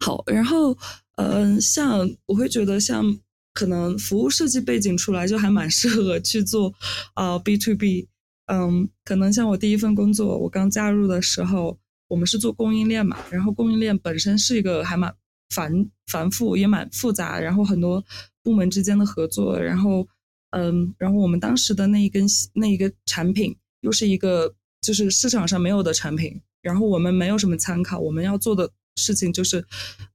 [0.00, 0.76] 好，然后，
[1.16, 3.18] 嗯，像我会觉得，像
[3.52, 6.72] 可能服务设计背景出来就还蛮适合去做
[7.14, 8.08] 啊 B to B。
[8.52, 15.14] 嗯，可能像我第一份工作，我刚加入的时候，我们是做供应链嘛，然后供应链本身是一个还蛮
[15.54, 18.04] 繁繁复，也蛮复杂，然后很多
[18.42, 20.04] 部门之间的合作，然后
[20.50, 29.64] 嗯，然后我们当时的那一根那一个产品又是一个就是市场上没有的产品，然后我们没有什么参考，我们要做的事情就是，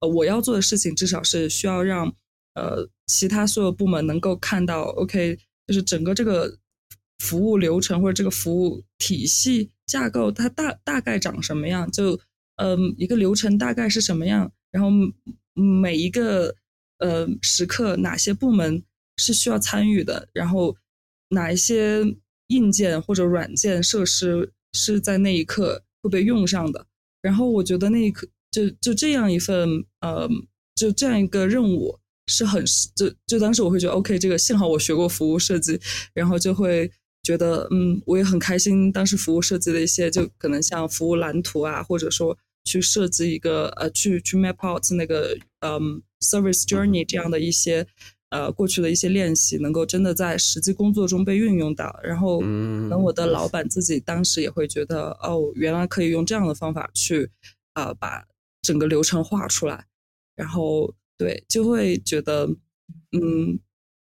[0.02, 2.14] 呃，我要做的事情至少是需要让
[2.56, 6.58] 呃其他所有部门能够看到，OK，就是整个这个。
[7.20, 11.90] 服务流程或者这个服务体系架构，它大大概长什么样？
[11.90, 12.20] 就
[12.58, 14.52] 嗯，一个流程大概是什么样？
[14.72, 14.90] 然后
[15.54, 16.56] 每一个
[17.00, 18.84] 呃时刻，哪些部门
[19.18, 20.28] 是需要参与的？
[20.34, 20.76] 然后
[21.30, 22.04] 哪一些
[22.48, 26.86] 硬件或者软件设施是在那一刻会被用上的？
[27.22, 30.30] 然后我觉得那一刻就就这样一份呃，
[30.76, 32.64] 就这样一个任务是很
[32.96, 35.80] 就就当时我会觉得 OK，这个幸好我学过服务设计，
[36.14, 36.92] 然后就会。
[37.26, 47.88] 觉得嗯，我也很开心，当时服务设计的一些，就可能像服务蓝图啊，或者说去设计一个呃，去去 map out 那个嗯 service journey 这样的一些
[48.30, 52.00] 呃过去的一些练习，能够真的在实际工作中被运用到。
[52.04, 52.42] 然后，
[52.90, 57.32] 等我的老板自己当时也会觉得，哦，原来可以用这样的方法去
[57.74, 58.24] 啊把
[58.62, 59.88] 整个流程画出来。
[60.36, 62.48] 然后，对，就会觉得
[63.12, 63.60] 嗯。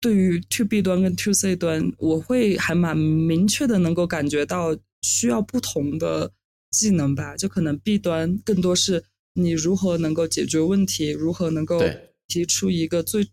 [0.00, 6.32] 对于 To B 端跟 To C 端，我会还蛮明确的能够感觉到需要不同的
[6.70, 7.36] 技能吧。
[7.36, 11.82] 就可能 B 端更多是你如何能够解决问题，如何能够
[12.28, 13.26] 提出一个最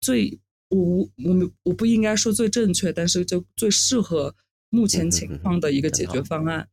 [0.00, 4.34] 最我我我不应该说最正确，但是就最适合
[4.70, 6.68] 目前情况的一个解决方案。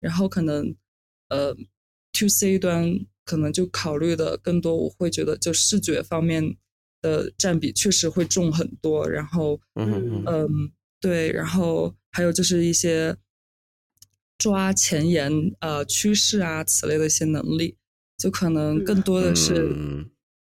[0.00, 0.74] 然后可能
[1.28, 1.54] 呃
[2.14, 6.56] To C 端可能就考虑的更多，我会觉得就视觉方面。
[7.00, 13.16] 的占比确实会重很多，然后，嗯嗯，对，然后还有就是一些
[14.36, 17.76] 抓前沿呃趋势啊此类的一些能力，
[18.16, 19.74] 就可能更多的是，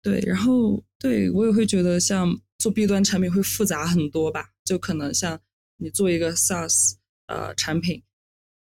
[0.02, 5.40] 对，然后对我也会觉得像做 B 端产品会复杂很多吧，就可能像
[5.78, 6.94] 你做一个 SaaS
[7.28, 8.04] 呃产品，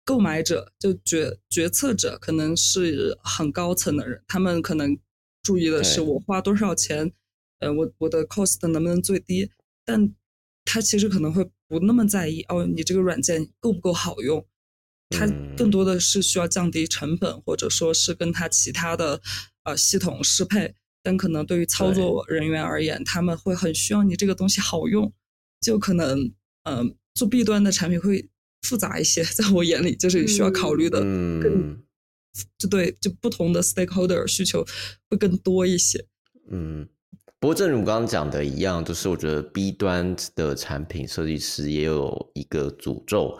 [0.05, 4.97] 购买者就决决策者可能是很高层的人，他们可能
[5.41, 7.11] 注意的是我花多少钱。
[7.61, 9.49] 呃，我我的 cost 能不能最低？
[9.85, 10.13] 但
[10.65, 14.45] 他其实可能会不那么在意哦，你这个软件够不够好用？
[15.09, 19.21] 他更多的是需要降低成本，或者说是跟他其他的
[19.63, 20.75] 呃系统适配。
[21.03, 25.11] 但可能对于操作人员而言，他们会很需要你这个东西好用，
[25.59, 26.31] 就可能
[26.63, 28.29] 嗯，做 B 端的产品会
[28.61, 31.83] 复杂一些， 在我眼里就是需要考虑的更
[32.57, 34.63] 就对，就不同的 stakeholder 需求
[35.09, 36.05] 会更多一些。
[36.49, 36.87] 嗯。
[37.41, 43.35] 不过，正如刚刚讲的一样，就是我觉得 B 端的产品设计师也有一个诅咒，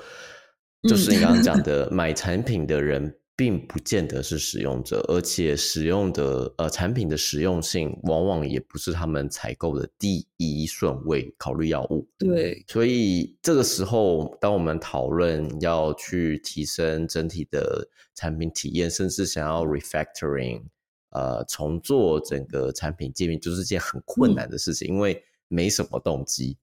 [0.89, 12.09] 就是你刚刚讲的，买产品的人并不见得是使用者，而且使用的呃产品的实用性往往也不是他们采购的第一顺位考虑要务。
[12.17, 20.63] 对，所以这个时候，当我们讨论要去提升整体的产品体验，甚至想要 refactoring。
[21.11, 26.57] 呃，重做整个产品界面就是件很困难的事情，因为没什么动机。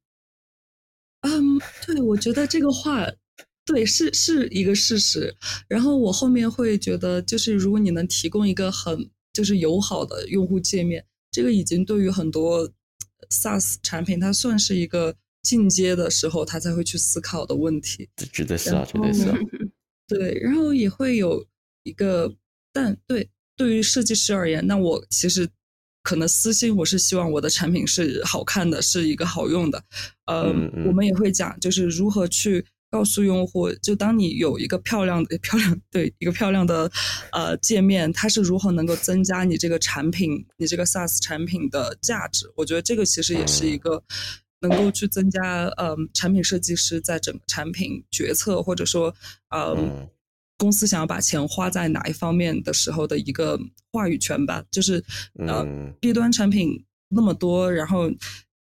[1.20, 3.06] 嗯，对，我觉得这个话
[3.66, 5.36] 对是是一个事实。
[5.68, 12.72] 然后我后面会觉得，就是如果你能提供一个很就是友好的用户界面，这个已经对于很多
[13.28, 18.08] SaaS 产品，它算是一个进阶的时候，他才会去思考的问题。
[18.32, 19.36] 绝对是啊，绝对是啊。
[20.06, 21.46] 对，然后也会有
[21.82, 22.34] 一个，
[22.72, 23.28] 但对。
[23.58, 25.48] 对于设计师而言，那我其实
[26.04, 29.82] 可能私心我是希望我的产品是好看的，是一个好用的。
[30.26, 30.44] 呃，
[30.86, 36.90] 我们也会讲，就是如何去告诉用户，就当你有一个漂亮的、 漂亮对一个漂亮的
[37.32, 42.50] 呃界面，它是如何能够增加你这个产品、你这个 SaaS 产品的价值？
[42.54, 44.02] 我觉得这个其实也是一个
[44.60, 49.12] 能够去增加呃产品设计师在整个产品决策，或者说
[49.50, 50.08] 呃。
[50.58, 53.58] 公司想要把钱花在哪一方面的时候的一个
[53.92, 55.02] 话语权吧，就是
[55.46, 55.64] 呃
[56.00, 58.10] ，B 端产品那么多，然后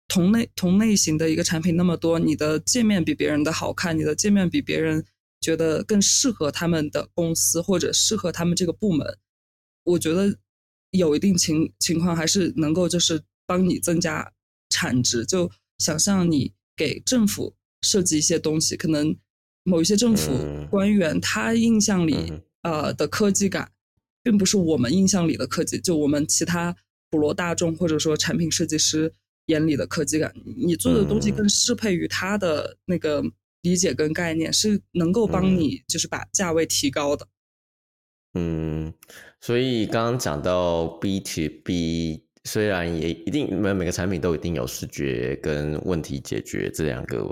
[0.06, 5.02] 同类同类型的一个产品那么多，你的界面比别人的好看，你的界面比别人
[5.40, 9.18] 觉得更适合他们的公司或者适合他们这个部门，
[9.84, 10.38] 我觉得
[10.90, 14.30] 有一定情情况还是能够就是帮你增加
[14.68, 15.24] 产值。
[15.24, 19.16] 就想象你给政府设计一些东西，可能。
[19.66, 20.30] 某一些政府
[20.70, 23.72] 官员，他印象里呃的科技感，
[24.22, 26.74] 并不是我们印象里的科技，就我们其他
[27.10, 29.12] 普罗大众或者说产品设计师
[29.46, 30.32] 眼里的科技感。
[30.56, 33.24] 你做的东西更适配于他的那个
[33.62, 37.26] 理解跟概念，是能够帮你就是把价位提高的。
[38.34, 38.94] 嗯，
[39.40, 47.28] 所以刚刚讲到 B to B，虽然也一定每每个产品都一定有视觉跟问题解决这两个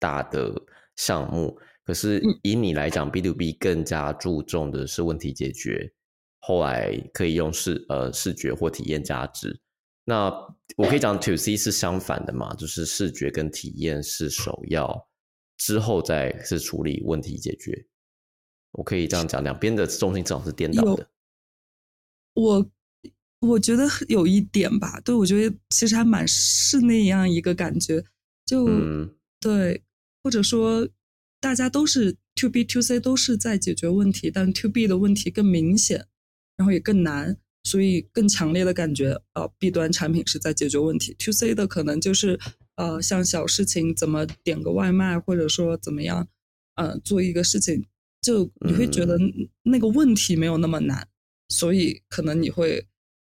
[0.00, 0.52] 大的
[0.96, 1.56] 项目。
[1.86, 5.88] 可是以你来讲，B to B 更加注重的是问题解决，
[6.40, 9.60] 后来可以用视呃视觉或体验价值。
[10.04, 10.24] 那
[10.76, 15.08] 我可以讲 To C 是相反的嘛，就是视觉跟体验是首要，
[15.58, 17.86] 之后再是处理问题解决。
[18.72, 21.08] 我可以这样讲，两边的重心正好是颠倒的。
[22.34, 22.68] 我
[23.40, 28.04] 我觉得有一点吧，对我觉得其实还蛮是那样一个感觉，
[28.44, 28.66] 就
[29.38, 29.84] 对，
[30.24, 30.88] 或者说。
[31.46, 36.04] 大家都是 to B to C 都是在解决问题，但 to B 的问题更明显，
[36.56, 42.36] 然后也更难，所以更强烈的感觉，呃，B 端产品是在解决问题，to C 的可能就是，
[42.74, 46.26] 呃，像小事情怎么点个外卖，或者说怎么样，
[46.74, 47.86] 呃做一个事情，
[48.20, 49.16] 就你会觉得
[49.62, 51.06] 那个问题没有那么难，
[51.48, 52.84] 所以可能你会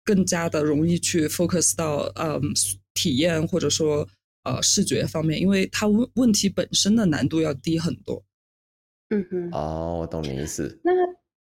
[0.04, 2.42] 更加的容易去 focus 到嗯
[2.92, 4.06] 体验或者说
[4.44, 8.22] 呃视觉方面，因为它问问题本身的难度要低很多。
[9.10, 10.80] 嗯哼，哦，我懂你意思。
[10.82, 10.92] 那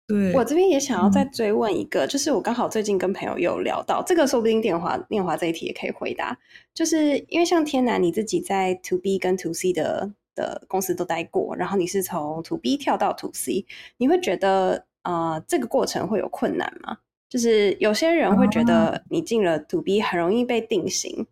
[0.06, 6.38] 对我这边也想要再追问一个，就是我刚好最近跟朋友有聊到这个，说不定电华念华这一题也可以回答，
[6.74, 13.64] 就是因为像天南你自己在 To B 跟 To C 的的公司都待过，然后你是从 To B 跳到 To C，
[13.96, 16.98] 你会觉得呃这个过程会有困难吗？
[17.30, 21.26] 就是有些人会觉得你进了 To B 很容易被定型，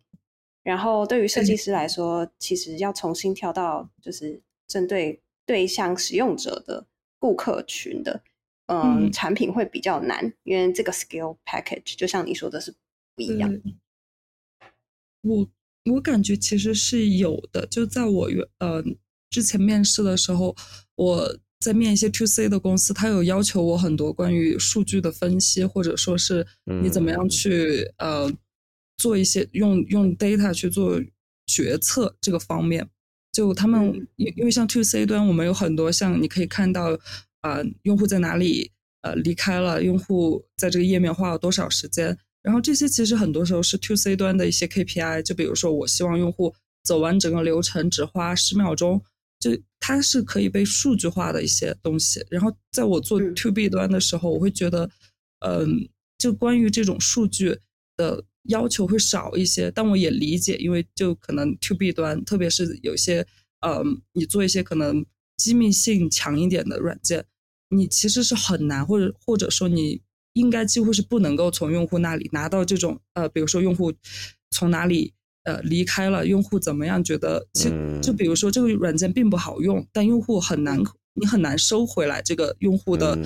[0.63, 6.87] 然后对于设计师来说，其实要重新跳到就是针对对象使用者的
[7.19, 8.23] 顾客群的。
[8.67, 12.73] 嗯，产品会比较难，因为这个 skill package 就像你说的是
[13.13, 13.53] 不一样。
[15.21, 15.49] 我
[15.93, 18.81] 我感觉其实是有的，就在我原呃
[19.29, 20.55] 之前面试的时候，
[20.95, 26.47] 我在面一些 to C 的公司，他有要求我很多关于数据的分析，或者说是
[26.81, 28.31] 你怎么样去呃
[28.97, 31.01] 做一些用用 data 去做
[31.45, 32.89] 决策这个方面。
[33.31, 36.99] 就他们因因为像 to C 端，我们有很多像你可以看到。
[37.43, 38.71] 啊，用户在哪里？
[39.01, 42.17] 呃，离开了，用户在这个页面花了多少时间？
[42.41, 45.21] 然后这些其实很多时候是 to C 端的一些 KPI。
[45.23, 49.03] 就比如说，我希望用户走完整个流程只花十秒钟，
[49.41, 52.25] 就它是可以被数据化的一些东西。
[52.31, 54.89] 然后在我做 to B 端的时候，我会觉得，
[55.45, 57.59] 嗯，就关于这种数据
[57.97, 59.71] 的要求会少一些。
[59.71, 63.25] 但我也理解，因为就可能 to B 端，特别是有些，
[63.65, 65.05] 嗯，你做一些可能
[65.37, 67.25] 机密性强一点的软件。
[67.69, 70.01] 你其实是很难，或者或者说你
[70.33, 73.91] 应该几乎是不能够从用户那里拿到这种呃，比如说用户
[74.51, 75.11] 从哪里
[75.43, 77.69] 呃离开了，用户怎么样觉得，其
[78.01, 80.79] 就比如说这个软件并不好用，但用户很难，
[81.15, 83.17] 你很难收回来这个用户的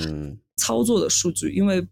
[0.55, 1.86] 操作的数据，因为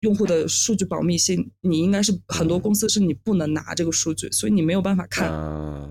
[0.00, 5.28] 用户的数据保密性，你应该是很多公司是你不能拿这个数据，所以你没有办法看，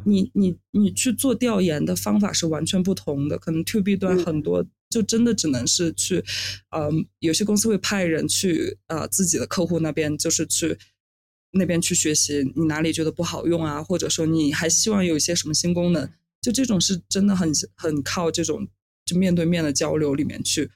[0.05, 4.66] 你你你去做调研的方法是完全不同的，可能 to B 端很多。
[4.89, 6.24] 就真的只能是去，
[6.70, 10.78] 嗯，有些公司会派人去，呃，自己的客户那边，就是去
[11.51, 16.10] 那边去学习，你哪里觉得不好用啊，或者说你还希望有一些什么新功能，
[16.41, 18.66] 就这种是真的很很靠这种
[19.05, 20.72] 就面对面的交流里面去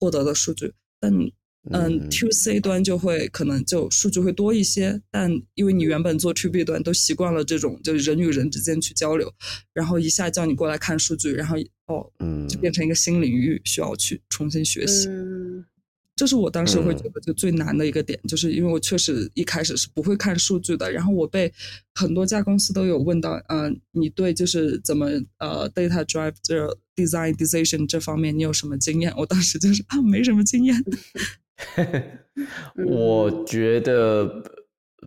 [0.00, 1.12] 获得的数据，但。
[1.70, 9.32] 嗯，to C 端就会可能就数据会多一些，但因为你原本做 to B 端都习惯了这种就是人与人之间去交流，
[9.72, 11.56] 然后一下叫你过来看数据，然后
[11.86, 15.06] 哦，嗯，就变成一个新领域需要去重新学习。
[15.08, 15.64] 嗯，
[16.16, 21.52] 这是我当时会觉得就最难的一个点，就是因为我确实一开始是不会看数据的，然后我被
[21.94, 25.06] 很多家公司都有问到，嗯，你对就是怎么
[25.38, 29.14] 呃 data drive 这 design decision 这方面你有什么经验？
[29.16, 30.76] 我当时就是啊，没什么经验。
[32.86, 34.42] 我觉得，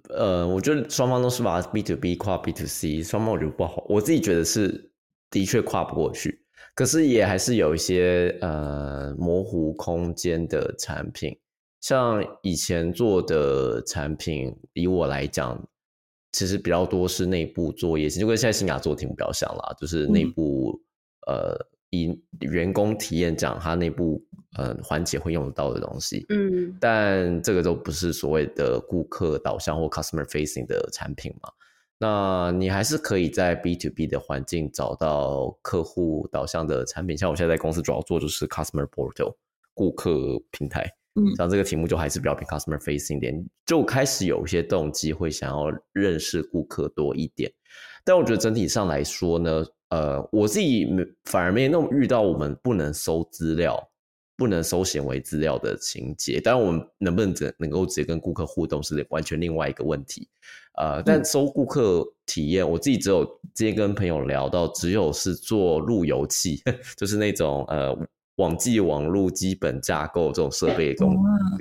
[0.10, 3.86] 呃，我觉得双方都是把 B to B 跨 B to C，双方我觉得不好。
[3.90, 4.92] 我自己觉得是
[5.30, 6.46] 的确跨不过去，
[6.76, 11.38] 可是也还是有一些呃模糊空间的产品。
[11.82, 15.68] 像以前做的产品，以我来讲，
[16.32, 20.82] 其实比较多是内部作业，就跟现在新雅做的题目比较像啦，就是内部
[21.28, 21.56] 呃
[21.96, 24.24] 以员工体验讲，它内部。
[24.58, 31.50] 呃，环节会用得到的东西，嗯，但这个都不是所谓的顾客导向或 customer facing 的产品嘛？
[31.98, 39.36] 那你还是可以在 B to B 的环境找到客户导向的产品，像我现在在公司主要做就是 customer portal
[39.74, 43.34] 顾客平台，嗯，像这个题目就还是比较偏 customer facing 点，
[43.66, 47.52] 就开始有一些动机会想要认识顾客多一点，
[48.04, 50.88] 但我觉得整体上来说呢，呃，我自己
[51.26, 53.82] 反而没那么遇到我们不能搜资料。
[54.38, 60.28] 不能搜显微资料的情节，当然我们能不能只能够直接跟顾客互动是完全另外一个问题，
[60.78, 66.62] 呃，但搜顾客体验，我自己只有直接跟朋友聊到，只有是做路由器，
[66.98, 67.98] 就是那种呃
[68.38, 71.16] 网际网络基本架构这种设备工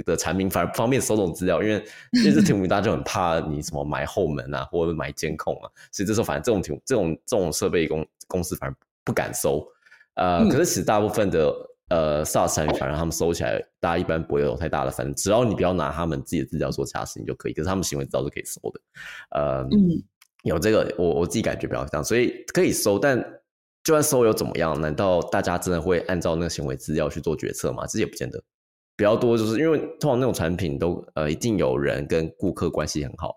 [0.05, 1.75] 的产品，反而不方便搜这种资料，因为
[2.13, 9.67] 因 为这题目大家就很怕你什么买后门啊，或者买监控啊，所以这时候反正这种题这种这种设备公公司反而不敢搜，
[10.15, 11.53] 呃，可是其实大部分的。
[11.91, 17.53] 呃，SaaS 产品反正他们搜起来，大家一般不会有太大的反正，只要你不要拿他们自己的资料做其他事情就可以。
[17.53, 18.81] 可是他们行为资料是可以搜的，
[19.33, 19.69] 呃，
[20.45, 23.23] 有这个我我自己感觉比较像，所以可以搜，但
[23.85, 24.81] 就算收又怎么样？
[24.81, 27.87] 难道大家真的会按照那个行为资料去做决策吗？
[27.87, 28.43] 这也不见得。
[28.97, 33.35] 比较多就是因为通常那种产品都呃一定有人跟顾客关系很好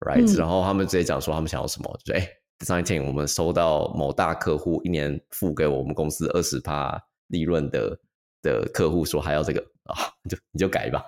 [0.00, 0.36] ，right？
[0.36, 2.26] 然后他们直接讲说他们想要什么，就哎
[2.58, 8.00] design team，我们收到某大客户一年付给我们公司二十趴利润的
[8.42, 9.94] 的客户说还要这个啊，
[10.28, 11.02] 就你就改吧，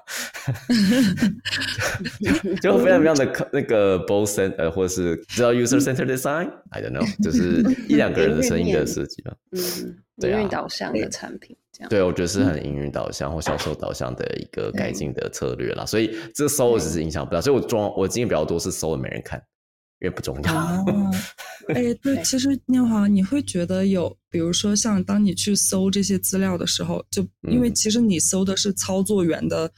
[2.63, 9.35] 就非常非常的那个 both 呃，或者是知道 user center design，I don't know，就是一两个人的声音的设计吧。
[9.53, 11.89] 嗯，营运导向的产品这样。
[11.89, 15.85] 对，我觉得是很营运导向或销售导向的一个改进的策略啦。
[15.87, 19.41] 所以这个收只是影响不大，所以我装我经验比较多是搜了没人看。
[20.01, 20.85] 也不重要。
[21.75, 29.71] 哎， 对，其实念华，你会觉得有，比如说像当你去搜这些资料的时候，就因为其实你搜的是操作员的，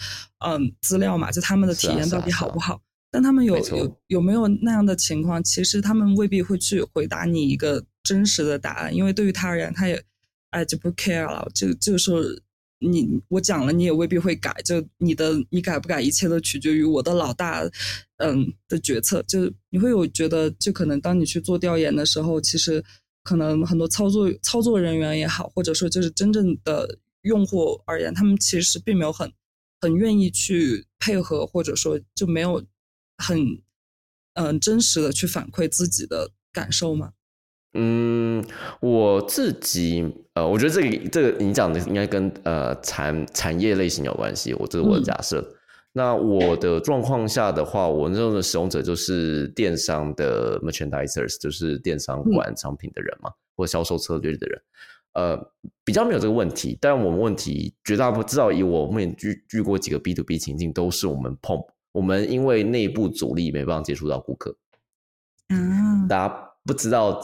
[0.45, 2.81] 嗯，资料嘛，就他们的体验到底好不好？
[3.11, 5.43] 但他们有有有没有那样的情况？
[5.43, 10.03] 其实他们未必会去回答你一个真实的答案，因为对于他而言，他也
[10.51, 12.43] 哎就不 care 了，就就是。
[12.81, 14.53] 你我讲了，你也未必会改。
[14.65, 17.63] 就你的，你改不改，一切都取决于我的老大，
[18.17, 19.23] 嗯的决策。
[19.25, 22.83] 就你会有觉得，就可能当你去做调研的时候，其实
[23.23, 29.31] 可能很多操作操作人员也好，或者说就是真正的用户而言，他们其实并没有很
[29.81, 32.65] 很愿意去配合，或者说就没有
[33.19, 33.39] 很
[34.35, 37.13] 嗯真实的去反馈自己的感受吗？
[37.75, 38.45] 嗯，
[38.81, 45.57] 我自己呃，我觉得这个这个你讲的应该跟呃产产业类型有关系，我这是我的假设。
[45.93, 54.63] 那我的状况下的话，我那种的使用者就是电商的 merchandisers，就是电商管商品的人嘛，或销售策略的人，
[55.15, 55.53] 呃，
[55.85, 56.77] 比较没有这个问题。
[56.81, 61.61] 但我们问题绝大部分，至少以我面遇遇过几个 B to B 情境，都是我们碰，
[61.93, 64.57] 我们因为内部阻力没办法接触到顾客。
[65.49, 67.21] 嗯，大家不知道。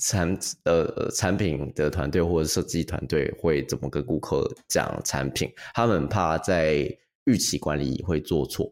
[0.00, 5.48] 产呃产品的团队或者设计团队会怎么跟顾客讲产品？
[5.72, 6.88] 他们怕在
[7.24, 8.66] 预期管理会做错，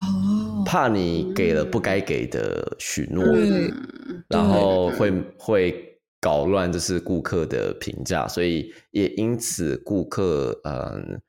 [0.00, 3.24] 哦，怕你给了不该给的许诺，
[4.28, 11.20] 然后会会搞乱就是顾客的评价，所以也因此顾客嗯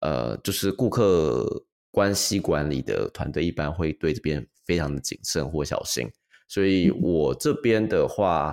[0.00, 1.46] 呃就是顾客
[1.92, 6.10] 关系管理的团队一般会对这边非常的谨慎或小心。
[6.50, 8.52] 所以我这边的话，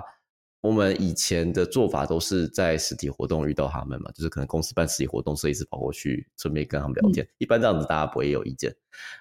[0.60, 7.28] 我们以前的做法都是在实体活动遇到他们嘛，就是可能公司办实体活动，设计师跑过去顺便跟他们聊天。
[7.38, 8.72] 一般这样子大家不会有意见，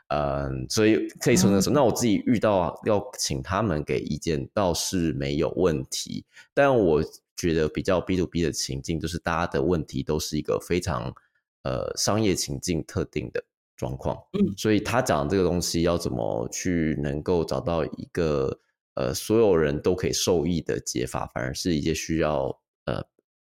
[0.10, 6.24] 嗯，所以可以说那时候，那我自己遇到要请他们给意见倒是没有问题。
[6.54, 7.04] 但我
[7.36, 11.12] 觉得比较 B to B 的情境，就是大家的问题都是一个非常
[11.64, 13.44] 呃商业情境特定的
[13.76, 18.60] 状况，嗯，所以他讲这个东西要怎么去能够找到一个。
[18.98, 22.46] 呃，所有人都可以受益的解法，反而是一些需要
[22.86, 23.06] 呃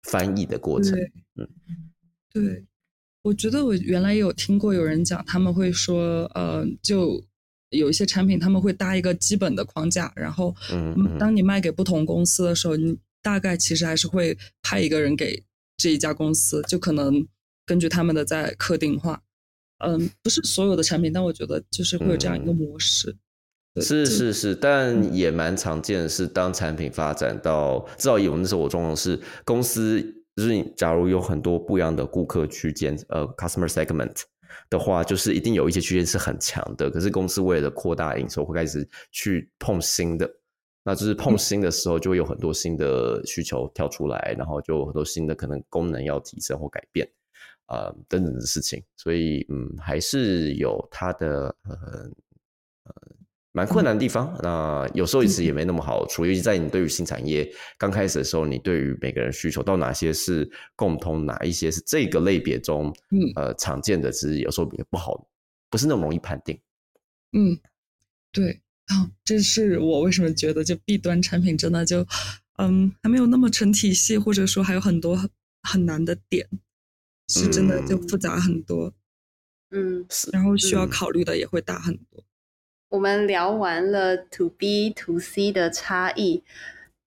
[0.05, 0.97] 翻译的过程。
[1.35, 1.49] 嗯，
[2.33, 2.65] 对，
[3.23, 7.25] 我觉得我原来有听过有人讲，他们会说，呃，就
[7.71, 15.43] 有一些产品他们会搭一个基本的框架，然后，嗯，当你卖给不同公司的时候，你大概其实还是会派一个人给
[15.77, 17.27] 这一家公司，就可能
[17.67, 19.21] 根据他们的在客定化。
[19.79, 23.17] 嗯，不是所有的产品，但我觉得就是会有这样一个模式。
[23.81, 29.99] 是是是，但也蛮常见的是，当产品发展到至少有那时候我状况是，公司
[30.37, 34.15] 就是你假如有很多不一样的顾客区间，呃，customer segment
[34.69, 36.91] 的话，就是一定有一些区间是很强的。
[36.91, 40.31] 可是公司为了扩大营收，会开始去碰新的，
[40.85, 47.09] 那就是碰新的时候，就会有很多新的需求跳出来，然后就有很多新的可能功能要提升或改变，
[47.69, 48.83] 呃，等等的事情。
[48.99, 52.11] 所以，嗯，还是有它的嗯呃。
[53.55, 57.47] 蛮困难的地方，那有时候其实也没那么好处，尤其在你对于新产业
[57.79, 65.29] 刚开始的时候，你对于每个人需求到哪些是共通，哪一些是这个类别中，嗯，呃，常见的，其实有时候也不好，
[65.69, 66.59] 不是那么容易判定。
[67.33, 67.59] 嗯，
[68.33, 72.07] 对，啊，这是我为什么觉得就 B 端产品真的就，
[72.57, 75.29] 嗯，还没有那么成体系，或者说还有很多很
[75.63, 76.49] 很难的点，
[77.29, 78.95] 是真的就复杂很多，
[79.73, 82.25] 嗯，然后需要考虑的也会大很多。
[82.93, 86.45] 我们聊完了 To B To C 的差异，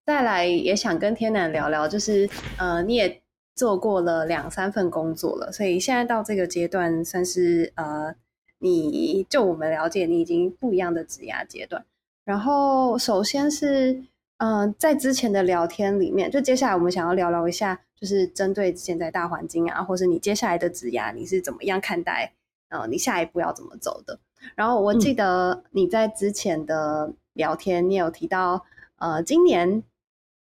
[0.04, 2.28] 再来也想跟天南聊聊，就是
[2.58, 3.22] 呃，你也
[3.54, 8.12] 做过了两三份工作了，所以现在到这个阶段，算是呃，
[8.58, 11.86] 你就我们了解你已经不一样的职涯阶段。
[12.24, 14.02] 然后首先是
[14.38, 22.32] 嗯，在之前的聊天里面，就接下来我们想要聊聊一下，就是针对现在大环境啊，或是你接下来的职涯，你是怎么样看待？
[22.70, 24.18] 呃，你下一步要怎么走的？
[24.54, 28.64] 然后我记得你在之前的聊天，你有提到，
[28.96, 29.82] 呃，今年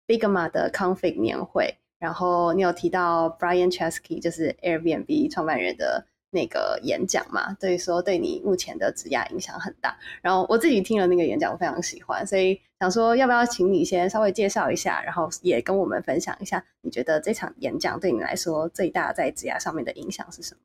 [0.07, 9.97] Bigma 的 Config 年会，然后你有提到 Brian Chesky，就是 Airbnb 创办人的那个演讲嘛，所以说对你目前的职业影响很大。
[10.21, 20.61] 然后我自己听了那个演讲，我非常喜欢，所以想说要不要请你先稍微介绍一下，然后也跟我们分享一下，你觉得这场演讲对你来说最大在职业上面的影响是什么？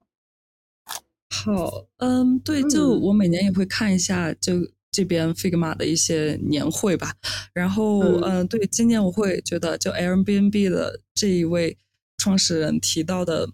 [1.28, 4.54] 好，嗯，对，就我每年也会看一下，就
[4.92, 7.14] 这边 Figma 的一些年会吧。
[7.52, 11.76] 然后，嗯，对，今年我会觉得，就 Airbnb 的这一位
[12.16, 13.48] 创始人提到的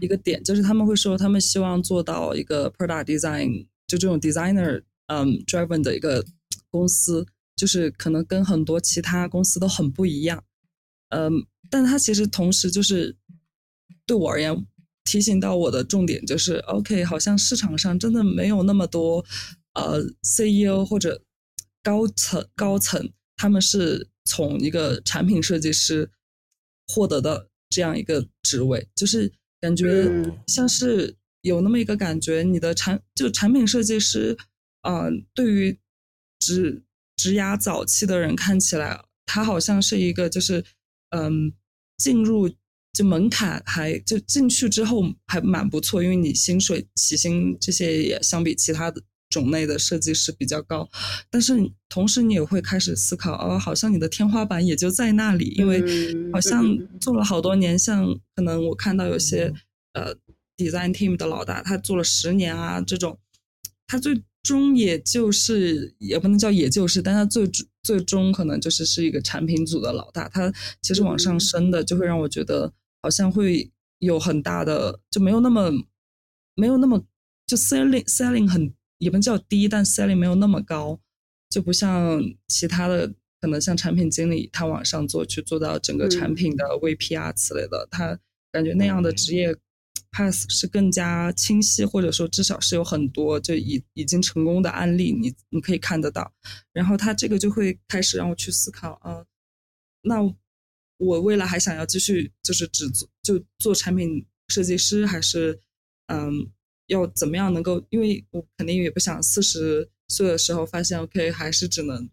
[0.00, 6.24] 一个点，就是他们会说，他们希望做到一个 product design，就这种 designer，嗯，driven 的一个
[6.70, 10.44] 公司，就是可能跟很多其他公司都很不一样。
[11.08, 13.16] 嗯，但他其实同时就是
[14.06, 14.66] 对我而言。
[15.04, 19.24] 提醒到我的重点就是，OK，好像市场上真的没有那么多，
[19.74, 21.22] 呃，CEO 或者
[21.82, 26.10] 高层高层，他们是从一个产品设计师
[26.88, 29.30] 获得的这样一个职位，就是
[29.60, 30.10] 感觉
[30.46, 34.36] 像是有那么一个感觉，你的产就产品设计师，
[34.80, 35.78] 啊，对于
[36.40, 36.82] 职
[37.16, 40.64] 职涯早期的人看起来，他好像是一个就是，
[41.10, 41.52] 嗯，
[41.98, 42.50] 进入。
[42.94, 50.88] 就门槛还就进去之后还蛮不错，因为你薪水起薪这些也相比其他的种类的设计师比较高，
[51.28, 51.52] 但是
[51.88, 55.82] 同时你也会开始思考，哦，好像你的天花板也就在那里，因为
[56.32, 56.64] 好像
[57.00, 59.52] 做了好多年，像可能我看到有些
[59.94, 60.14] 呃
[60.56, 63.18] design team 的老大，他做了十年啊这种，
[63.88, 67.50] 他最终也就是也不能叫也就是，但他最
[67.82, 72.72] 最终可能就是是一个产品组的老大，他其实往上升的就会让我觉得。
[73.04, 75.70] 好像会有很大的，就没有那么
[76.54, 77.04] 没有那么
[77.46, 80.98] 就 selling selling 很也不能叫低，但 selling 没有那么高，
[81.50, 88.18] 就不像其他的可能像产品经理，他往上做去做到整个产品的 VP 啊之类的，他
[88.50, 89.54] 感觉那样的职业
[90.10, 96.32] pass 是更加清晰，或者说至少是有很多就已已经成功的案例，你你可以看得到，
[96.72, 99.26] 然后他这个就会开始让我去思考啊，
[100.04, 100.34] 那。
[100.98, 105.58] 我未来还想要继续，就是只做就做产品设计师，还是
[106.06, 106.48] 嗯，
[106.86, 107.84] 要怎么样能够？
[107.90, 112.08] 因为我肯定也不想四十岁的时候发现，OK，还是只能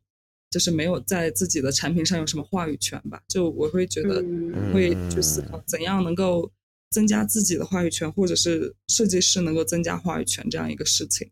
[0.50, 3.22] 就是没有在自己的产品上有什么话语权吧。
[3.28, 4.24] 就我会觉得
[4.74, 6.52] 会去思考怎样能够
[6.90, 11.30] 增加自己的话语权，或者是设计师能够增加话语权这样一个事情。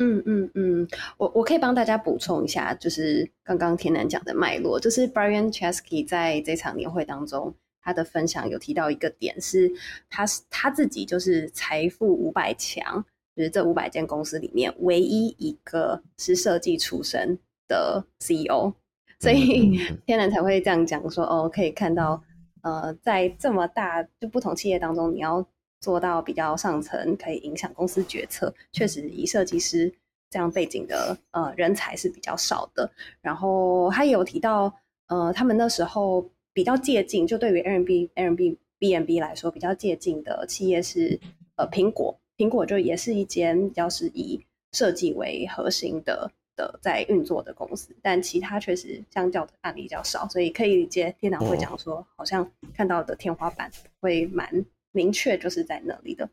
[0.00, 9.68] 嗯嗯嗯，我我可以帮大家补充一下，就是刚刚天南讲的脉络，就是 Brian Chesky 在这场年会当中，他的分享有提到一个点，是
[10.08, 17.36] 他是他自己就是财富五百强，就是这五百间公司里面唯一一个是设计出身
[17.66, 18.72] 的 CEO，
[19.18, 22.22] 所以 天南才会这样讲说，哦，可以看到，
[22.62, 25.44] 呃，在这么大就不同企业当中，你要。
[25.80, 29.92] 做到比较上层，可以影响公司决策，确实以设计师
[30.28, 32.90] 这样背景的呃人才是比较少的。
[33.20, 34.74] 然后他也有提到，
[35.06, 41.18] 呃，他们那时候比较接近，就对于 L B L B B M B 来说比较接近的企业是
[41.56, 53.70] 呃苹果，苹果就也是一间比较是以设计为核心的的在运作的公司，但其他确实相较的案例较少，所以可以理解天堂会讲说，好像看到的天花板
[54.00, 54.66] 会蛮。
[54.92, 56.28] 明确就是在那里的。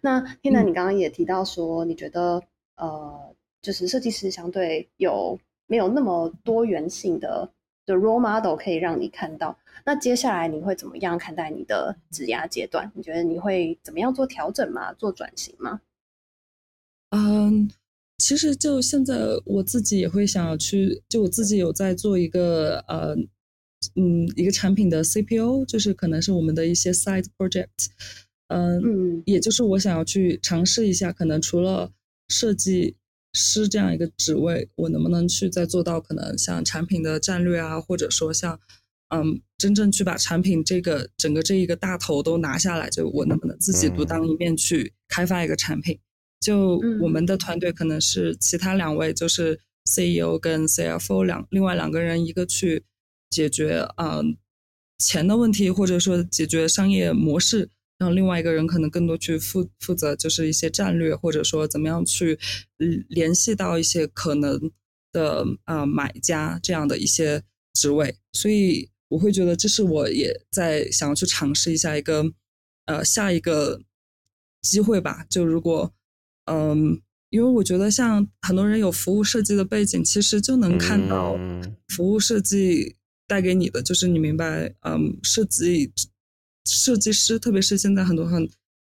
[0.00, 2.42] 那天南，你刚刚也提到说，你觉得
[2.76, 7.50] 呃，就是设计师相对有没有那么多元性的
[7.84, 9.58] 的 role model 可以让你看到？
[9.84, 12.90] 那接下来你会怎么样看待你的职涯阶段？
[12.94, 14.92] 你觉得你会怎么样做调整吗？
[14.94, 15.80] 做转型吗？
[17.10, 17.70] 嗯，
[18.18, 23.16] 其实就现在我自己也会想要去，就我自己有在做一个呃。
[23.94, 27.88] 嗯，一个产品的 CPO 就是可能是我们的一些 side project，
[28.48, 31.92] 嗯，也就是我想要去尝试一下，可能除了
[32.28, 32.96] 设计
[33.32, 38.58] 师这样一个职位，我能不能去再做到可能像产品的战略啊，或者说像
[39.08, 45.98] 嗯，真正去把产品这个整个这一个大头都拿下来，就我能不能自己独当一面去开发一个产品？
[46.40, 52.82] 就我们的团队可能是其他两位就是 CEO 跟 CFO 两另外两个人，一个去。
[53.30, 54.20] 解决啊
[54.98, 57.68] 钱的问题，或者说解决商业模式，
[57.98, 62.38] 让另外一个人可能更多去负负责，就是一些战略，或者说怎么样去
[63.08, 64.70] 联系到一些可能
[65.12, 67.42] 的啊买家这样的一些
[67.74, 68.16] 职位。
[68.32, 72.32] 所以我会觉得这是我也在想要去尝试一下一个
[72.86, 73.82] 呃下一个
[74.62, 75.26] 机会吧。
[75.28, 75.92] 就如果
[76.46, 81.38] 嗯，因为我觉得像很多人有服务设计的背景，其实就能看到
[81.88, 82.96] 服务设计。
[83.26, 85.92] 带给你的就是你明白，嗯，设计
[86.64, 88.48] 设计师，特别是现在很多很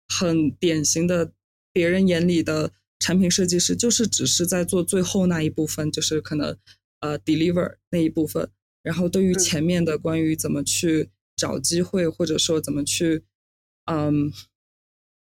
[0.08, 1.32] 很典型的
[1.72, 6.56] 别人眼里的产品设计师就是只是在做最后那一部分，就是可能
[7.00, 8.48] 呃 deliver 那一部分，
[8.82, 13.24] 然后对于前面的关于怎么去找机会，或者说怎么去
[13.86, 14.32] 嗯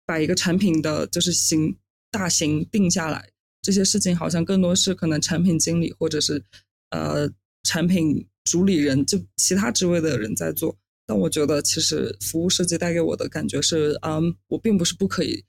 [0.05, 1.77] 把一个产品的就是型
[2.11, 3.31] 大型定下来，
[3.61, 6.43] 这些事情好像更多是可能产品经理或者是
[6.89, 7.29] 呃
[7.63, 10.77] 产品主理人就其他职位的人在做。
[11.05, 15.43] 但我觉得，其实服务设计带给我的感觉是，嗯，我并不是不可以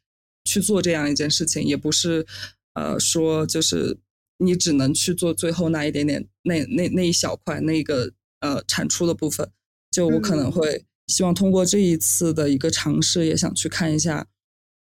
[0.44, 2.26] 去做这样一件事情，也不是，
[2.74, 3.98] 呃，说就是
[4.38, 9.48] 你只能去做最后那一点点，那那那一小块那个呃产出的部分。
[9.92, 14.26] 就我可能会希望通过这一次的一个尝试，也想去看一下，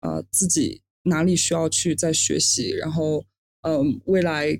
[0.01, 3.23] 呃，自己哪里需要去再学习，然后，
[3.61, 4.59] 嗯，未来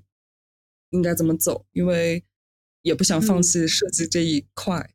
[0.92, 2.24] 应该怎么走，因为
[2.86, 4.88] 也不想放弃设计这一块。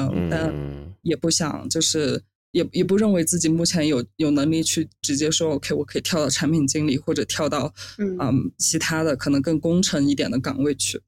[0.00, 0.54] 嗯，但
[1.02, 2.22] 也不想，就是
[2.52, 11.00] 也也不认为自己目前有有能力去直接说 OK，我可以跳到产品经理或者跳到嗯其他的可能更工程一点的岗位去。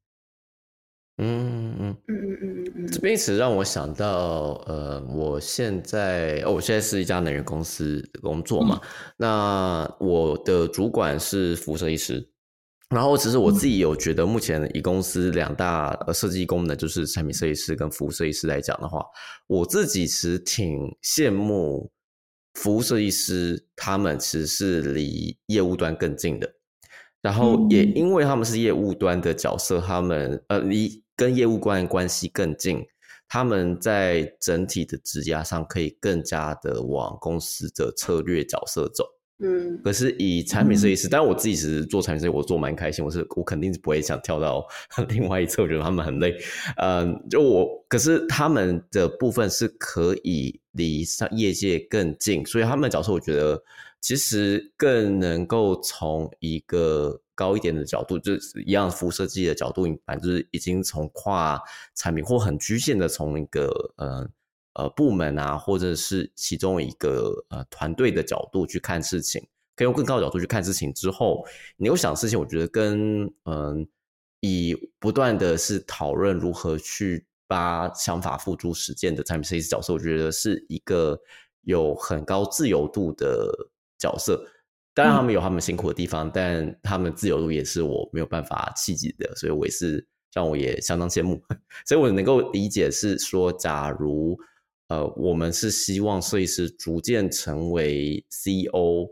[1.23, 8.81] 嗯嗯嗯嗯嗯嗯，这边其实让我想到，呃，我现在哦，我现在是一家能源公司工作嘛，
[9.17, 12.27] 那我的主管是辐射医师。
[12.91, 19.05] 然后，其实我自己有觉得，目前以公司两大呃设计功能，就是产品设计师跟服务设计师来讲的话，
[19.47, 21.89] 我自己其实挺羡慕
[22.55, 26.53] 服务设计师，他们其实是离业务端更近的。
[27.23, 32.85] 然后也因为他们是业务端的角色，他们呃离跟业务关关系更近，
[33.29, 39.05] 他们在整体的职涯上可以更加的往公司的策略角色走。
[39.43, 43.03] 嗯，可是以产品设计师，但我自己是做产品设计，我做蛮开心。
[43.05, 44.67] 我是我肯定是不会想跳到
[45.09, 46.37] 另外一侧，我觉得他们很累。
[46.77, 53.63] 嗯，就我，可是他们的部分是可以离上业界更近，所以他们的角色，我觉得
[54.01, 61.59] 其实更能够从一个高一点的角度，就是一样服务设计的角度，反正就是已经从跨
[61.95, 64.31] 产品或很局限的从一个嗯。
[64.75, 69.43] 呃，部门啊，或者是其中一个呃团队的角度去看事情，
[69.75, 70.95] 可以用更高的角度去看事情。
[70.95, 71.45] 之后，
[71.77, 73.85] 你有想事情，我觉得跟嗯，
[74.39, 81.19] 以不断的是讨论如何去把想法付诸实践的产品设计师角色，我觉得是一个
[81.63, 83.53] 有很高自由度的
[83.99, 84.41] 角色。
[84.95, 91.43] 当然，他们有他们辛苦的地方，但他们自由度也是我没有办法企及的，所以我也是让我也相当羡慕。
[91.85, 94.39] 所以我能够理解是说，假如。
[94.91, 99.09] 呃，我们是希望设计师逐渐成为 CEO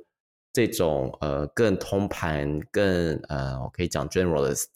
[0.52, 4.66] 这种呃更通盘、更呃我可以讲 generalist，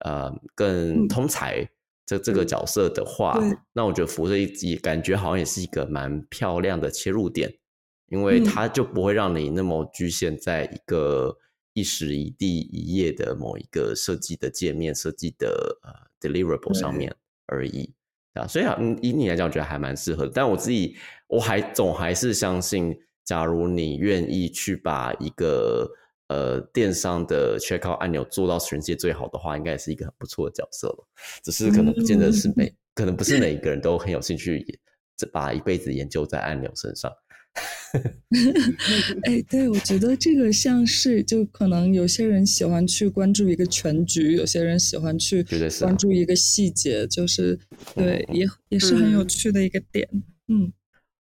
[0.00, 1.70] 呃更通才
[2.04, 3.38] 这这个角色的话，
[3.72, 7.56] 那我觉得辐射一感觉好像也是一个蛮漂亮的切入点，
[8.08, 11.38] 因为它就不会让你那么局限在一个
[11.74, 17.14] 一时一地一夜的某一个设计的界面、设计的呃 deliverable 上面
[17.46, 17.94] 而已。
[18.34, 20.32] 啊，所以啊，以你来讲，我觉得还蛮适合的。
[20.34, 20.96] 但我自己，
[21.28, 25.88] 我还总还是相信，假如你愿意去把一个
[26.28, 31.08] 呃电商的 checkout 按钮做到全世界最好的话，应该也是一个很不错的角色了。
[31.44, 34.80] 只是可能不见得是每，可能不是每一个人都很有兴趣，
[35.16, 37.12] 这把一辈子研究在按钮身上。
[39.22, 45.44] 哎，对，我觉得这个像是，就可能有些人喜欢去关注一个全局，有些人喜欢去
[45.80, 47.56] 关注一个细节，就是
[47.94, 50.08] 对，也也是很有趣的一个点。
[50.48, 50.72] 嗯，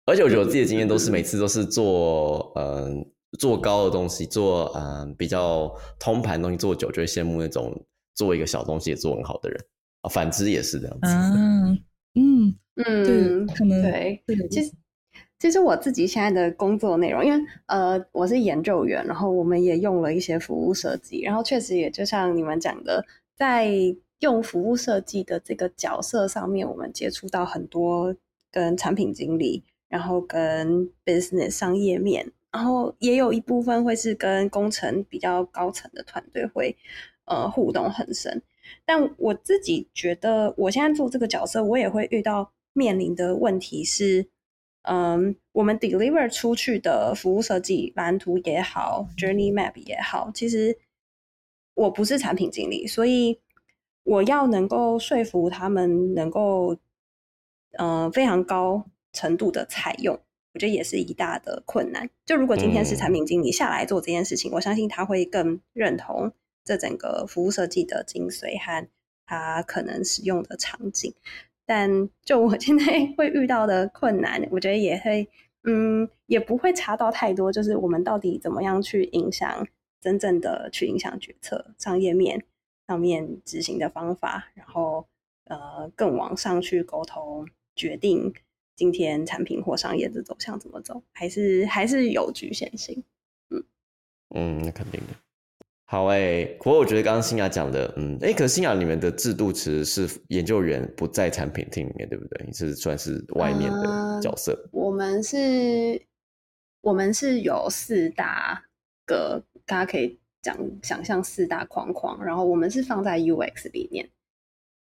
[0.06, 3.06] 而且我觉得我自己的经验都是每次都是做嗯
[3.38, 9.64] 做高的东西，做嗯比较通盘东西做久，就会羡慕那种做一个小东西也做很好的人
[10.02, 10.10] 啊。
[10.10, 11.08] 反之也是这样子。
[11.08, 11.80] 嗯
[12.16, 14.72] 嗯嗯，对，可能对，其实。
[15.44, 23.70] 其实我自己现在的工作内容，因为呃我是研究员，然后我们也用了一些服务设计，然后确实也就像你们讲的，在
[24.20, 28.16] 用服务设计的这个角色上面，我们接触到很多
[28.54, 36.74] 跟产品经理，然后跟 business 商业面，然后也有一部分会是跟工程比较高层的团队会
[37.26, 38.42] 呃互动很深。
[38.86, 44.28] 但我自己觉得，我现在做这个角色，我也会遇到面临的问题是。
[44.84, 50.78] 嗯，我们 deliver 出去的服务设计蓝图也好，journey map 也好，其实
[51.74, 53.40] 我不是产品经理，所以
[54.04, 56.78] 我要能够说服他们能够，
[57.78, 60.20] 呃，非常高程度的采用，
[60.54, 62.10] 我觉得也是一大的困难。
[62.26, 66.34] 就如果今天是产品经理下来做这件事情，我相信他会更认同
[66.66, 68.86] 这整个服务设计的精髓和
[69.26, 71.14] 他可能使用的场景。
[71.66, 72.86] 但就我现在
[73.18, 75.28] 会遇到的困难，我觉得也会
[75.64, 79.66] 嗯，也不会查到太多，就是我们到底怎么样去影响
[80.02, 82.44] 真正的去影响决策，商业面
[82.88, 85.08] 上面执行的方法，然后
[85.46, 88.34] 呃更往上去沟通决定
[88.76, 93.04] 今天产品或商业的走向怎么走，还是还是有局限性。
[93.50, 93.64] 嗯
[94.36, 95.14] 嗯，那肯定的。
[95.94, 102.44] 好诶，不过我觉得刚刚新雅讲的，嗯，诶，可是新雅你们的制度其实是研究员不在产品厅里面，对不对？
[102.48, 104.58] 你是算是外面的角色。
[104.72, 106.02] 我们是，
[106.82, 108.60] 我们是有四大
[109.06, 114.10] 个，大家可以讲想象四大框框，然后我们是放在 UX 里面。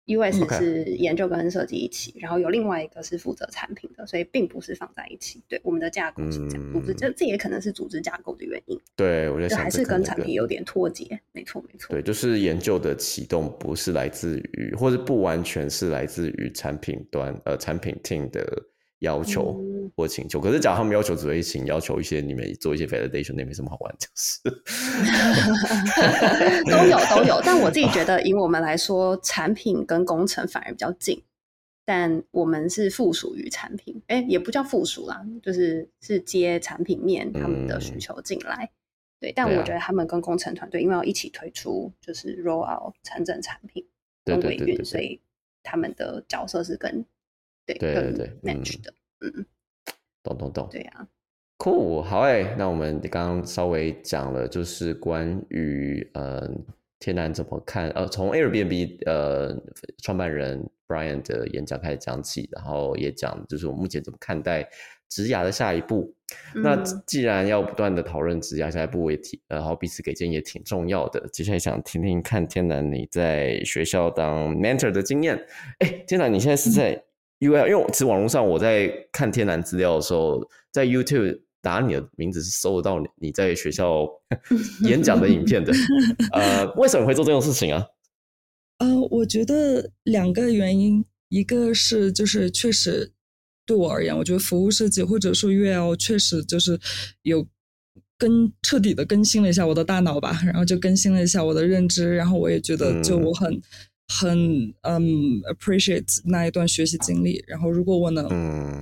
[0.07, 5.43] US 是研究跟设计一起，然后有另外一个是负责产品的，所以并不是放在一起。
[5.49, 8.79] 对，我们的架构是这样，组织这这也可能是组织架构的原因。
[8.97, 11.21] 对，我觉得还是跟产品有点脱节。
[11.33, 11.91] 没错，没错。
[11.91, 18.45] 对，就是研究的启动不是来自于，或者不完全是来自于产品端，呃，产品 team 的。
[19.03, 19.61] 要求
[19.97, 24.41] 或请求，可是假如他们要求只会请要求一些你们做一些 validation，那没什么好玩，就是
[26.71, 27.41] 都有都有。
[27.45, 31.21] 但我自己觉得，以我们来说，产品跟工程反而比较近，
[31.85, 38.71] 但我们是附属于产品，哎，也不叫附属啦，就是是接产品面他们的需求进来。
[39.19, 43.85] 对，但我觉得他们跟工程团队因为要一起推出，就是 roll out 产整产品
[44.25, 45.21] 跟维运，所以
[45.65, 47.05] 他们的角色是跟。
[47.79, 49.47] 对对对，match 的，嗯，
[50.23, 51.09] 懂懂懂，对呀
[51.59, 56.49] ，cool，好哎，那我们刚刚稍微讲了，就是关于呃
[56.99, 59.57] 天南怎么看，呃，从 Airbnb 呃
[60.03, 64.69] 创办人 Brian 的演讲开始讲起，然后也讲就是我目前怎么看待
[65.09, 66.15] 职涯的下一步。
[66.55, 71.29] 那既然要不断的讨论职涯下一步，也挺，然后彼此给建议也挺重要的。
[71.29, 75.37] 接下来想听听看天南你在学校当 mentor 的经验。
[75.81, 77.05] 哎，天南你现在是在？
[77.43, 80.41] 因为，因为其实网络上我在看天南资料的时候，
[80.71, 84.07] 在 YouTube 打你的名字是搜得到你在学校
[84.87, 85.73] 演讲的影片的。
[86.33, 87.85] 呃，为什么会做这种事情啊？
[88.79, 93.11] 呃，我觉得两个原因，一个是就是确实
[93.67, 96.79] 对我而言，我觉得服务设计或者说 UL 确实就是
[97.23, 97.45] 有
[98.17, 103.61] 更彻底的更新了一下我的大脑吧，然后就更新了一下我的认知，然后我也觉得就我很。
[104.21, 107.43] 很嗯，appreciate 那一段学习经历。
[107.47, 108.29] 然后，如果我能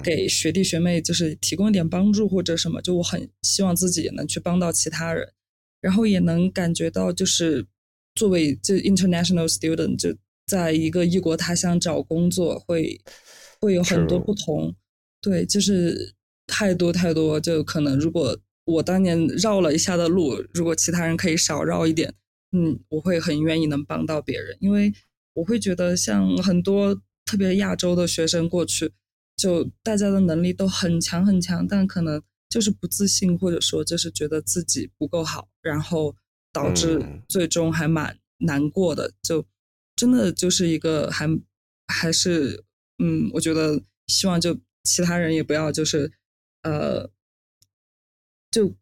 [0.03, 5.33] 给学弟学妹就是提供一点帮助或者什么，就我很希望自己也能去帮到其他人。
[5.81, 7.64] 然后也能感觉到，就是
[8.14, 10.14] 作为就 international student，就
[10.47, 13.01] 在一个异国他乡找工作，会
[13.61, 14.74] 会有很多不同。
[15.22, 16.14] 对，就是
[16.47, 17.41] 太多太多。
[17.41, 22.12] 就可能如果我当年绕了一下的路，如果其他人可以少绕一点，
[22.53, 24.93] 嗯，我会很愿意能帮到别人，因为。
[25.35, 28.93] 我会觉得，像很多特别亚洲的学生过去，
[29.37, 36.16] 就大家的能力都很强很强，但可能就是不自信，或者说就是觉得自己不够好，然后
[36.53, 39.12] 导致最终还蛮难过的。
[39.22, 39.47] 就
[39.95, 41.28] 真的就是一个还
[41.87, 42.64] 还是
[42.99, 46.11] 嗯，我觉得希望就其他人也不要就是
[46.62, 47.09] 呃，
[48.51, 48.74] 就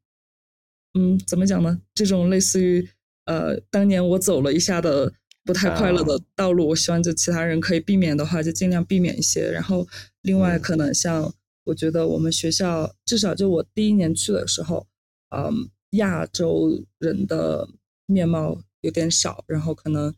[0.95, 1.83] 嗯，怎么讲呢？
[1.95, 2.89] 这种类似于
[3.27, 5.13] 呃，当年我走了一下的。
[5.45, 9.51] 不太快乐的道路，我希望就其他人可以避免的话，就尽量避免一些。
[9.51, 9.87] 然后，
[10.23, 11.33] 另外可能像
[11.65, 14.87] 我觉得我们学校至少就我第一年去的时候，
[15.35, 17.67] 嗯，亚洲人的
[18.05, 20.15] 面貌有点少，然后可能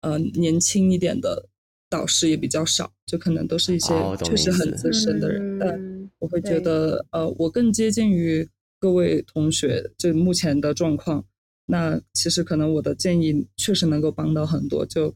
[0.00, 1.48] 呃年轻一点的
[1.88, 3.94] 导师也比较少，就可能都是一些
[4.24, 5.58] 确实很资深的人。
[5.60, 8.48] 但我会觉得呃，我更接近于
[8.80, 11.24] 各位同学就目前的状况。
[11.72, 15.14] 那其实可能我的建议确实能够帮到很多，就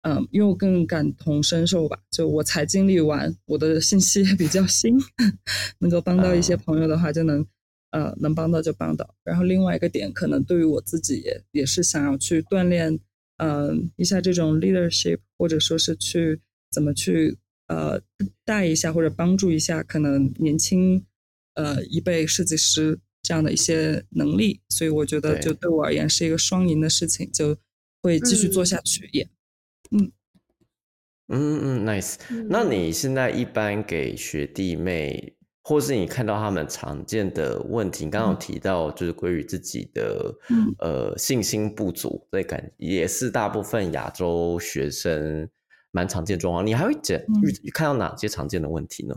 [0.00, 4.98] 嗯，因为我更感同身受吧，就我才经历完，我的信息也比较新，
[5.78, 7.46] 能够帮到一些朋友的话，就能
[7.92, 9.14] 呃能帮到就帮到。
[9.22, 12.98] 然后另外一个点，可能对于我自己也也是想要去锻炼
[13.36, 16.40] 嗯一下这种 leadership，或者说是去
[16.72, 17.38] 怎么去
[17.68, 18.00] 呃
[18.44, 21.06] 带一下或者帮助一下可能年轻
[21.54, 22.98] 呃一辈设计师。
[23.22, 27.56] 这样的一些能力，所以我觉得就对我而言是一个双赢的事情，就
[28.02, 29.08] 会继续做下去。
[29.12, 29.28] 也，
[29.92, 30.10] 嗯
[31.28, 32.16] 嗯嗯，nice。
[32.48, 40.34] 那你现在一般给学弟妹，或是你看到他们常见的问题，刚刚提到就是关于自己的
[40.80, 45.48] 呃信心不足，这感也是大部分亚洲学生
[45.92, 46.66] 蛮常见状况。
[46.66, 49.14] 你还会见遇看到哪些常见的问题呢？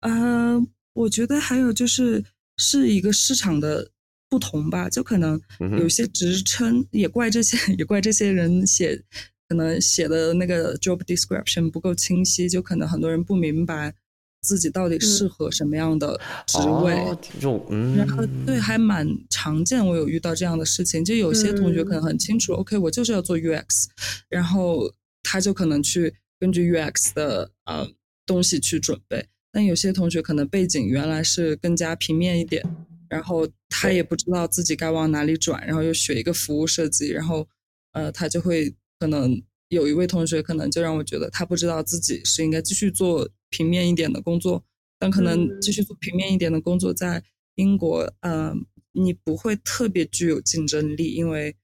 [0.00, 0.62] 呃，
[0.92, 2.22] 我觉得还有就是。
[2.58, 3.90] 是一个市场的
[4.28, 5.40] 不同吧，就可能
[5.78, 9.02] 有些职称也怪这些， 也怪这些人写，
[9.48, 13.94] 可能写的那个 job description 不够清晰，就可能很多人不明白
[14.42, 16.94] 自己到底适合什么样的职位。
[17.40, 19.84] 就嗯，然后对，还蛮常见。
[19.84, 23.86] 我有遇到这样的事情，就有些同学可能很清楚，OK，我就是要做 UX，
[24.28, 24.92] 然后
[25.22, 27.88] 他就可能去根据 UX 的呃
[28.26, 29.26] 东西去准备。
[29.58, 32.64] 但有些同学可能背景原来是更加平面一点，
[33.08, 37.44] 然后他也不知道自己该往哪里转，然后又学一个服务设计，然后
[37.90, 44.64] 呃，他就会可能有一位同学可能就让我觉得他不知道自己是应该继续做平面一点的工作，
[44.96, 47.20] 但可能继续做平面一点的工作在
[47.56, 48.54] 英国，呃，
[48.92, 51.56] 你不会特别具有竞争力，因为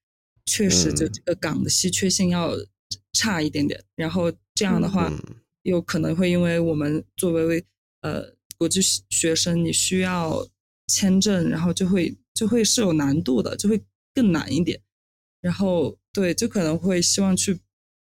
[0.46, 2.56] 确实就这个岗的稀缺性要
[3.12, 5.12] 差一点点，然后这样的话
[5.62, 7.64] 又可能会因为我们作为
[8.04, 8.22] 呃，
[8.58, 10.46] 国际学生你需要
[10.88, 13.82] 签证，然后就会就会是有难度的，就会
[14.14, 14.78] 更难一点。
[15.40, 17.58] 然后对，就可能会希望去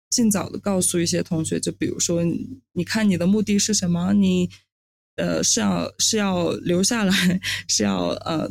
[0.10, 2.24] 尽早的告诉一些同学，就比如说，
[2.72, 4.14] 你看你的目的是什么？
[4.14, 4.50] 你
[5.18, 8.50] 呃是要是要留下来，是要呃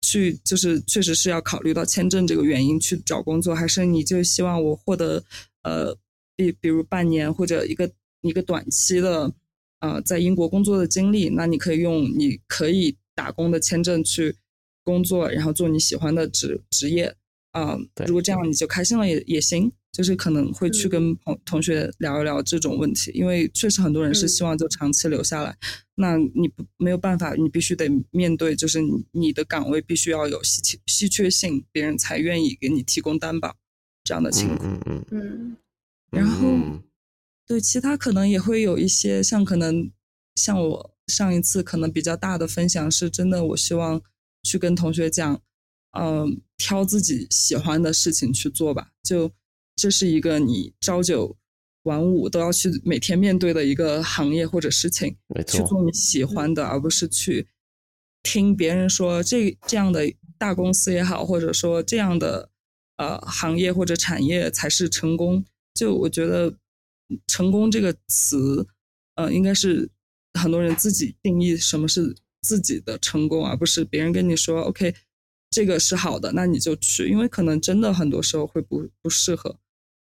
[0.00, 5.22] 去就是确实是要考虑到签证这个原因去找工作，还是你就希望我获得
[5.62, 5.94] 呃
[6.34, 9.30] 比比如半年或者一个一个短期的。
[9.80, 14.36] 呃，在英国工作的经历，那你可以用你可以打工的签证去
[14.84, 17.14] 工作，然后做你喜欢的职职业。
[17.52, 17.76] 啊，
[18.06, 25.56] 如果这样你就开心了也也行，就是可能会去跟同同学聊一聊这种问题，因为确实很多人是希望就长期留下来。
[25.96, 33.56] 那你不没有办法，你必须得面对，就是你你的岗位必须要有稀缺稀缺性，别人才愿意给你提供担保
[34.04, 34.72] 这样的情况。
[34.72, 35.56] 嗯嗯嗯，
[36.12, 36.56] 然后。
[37.50, 39.90] 对，其他可能也会有一些，像可能
[40.36, 44.00] 像我上一次可能比较大的分享，是真的，我希望
[44.44, 45.42] 去跟同学讲，
[45.98, 48.92] 嗯，挑自己喜欢的事情去做吧。
[49.02, 49.32] 就
[49.74, 51.36] 这是一个你朝九
[51.82, 55.16] 晚五都要去每天面对的一个行业或者事情，
[55.48, 57.48] 去做你喜欢的，而不是去
[58.22, 62.48] 听别人说这这样的大公司也好，或者说这样的
[62.98, 65.44] 呃行业或者产业才是成功。
[65.74, 66.54] 就我觉得。
[67.26, 68.66] 成功这个词，
[69.14, 69.90] 呃，应该是
[70.38, 74.94] 很多人自己定义什么是自己的成功，而不是别人跟你说 “OK”，
[75.50, 79.58] 这个是好的，那你就去，因为可能真的很多时候会不不适合。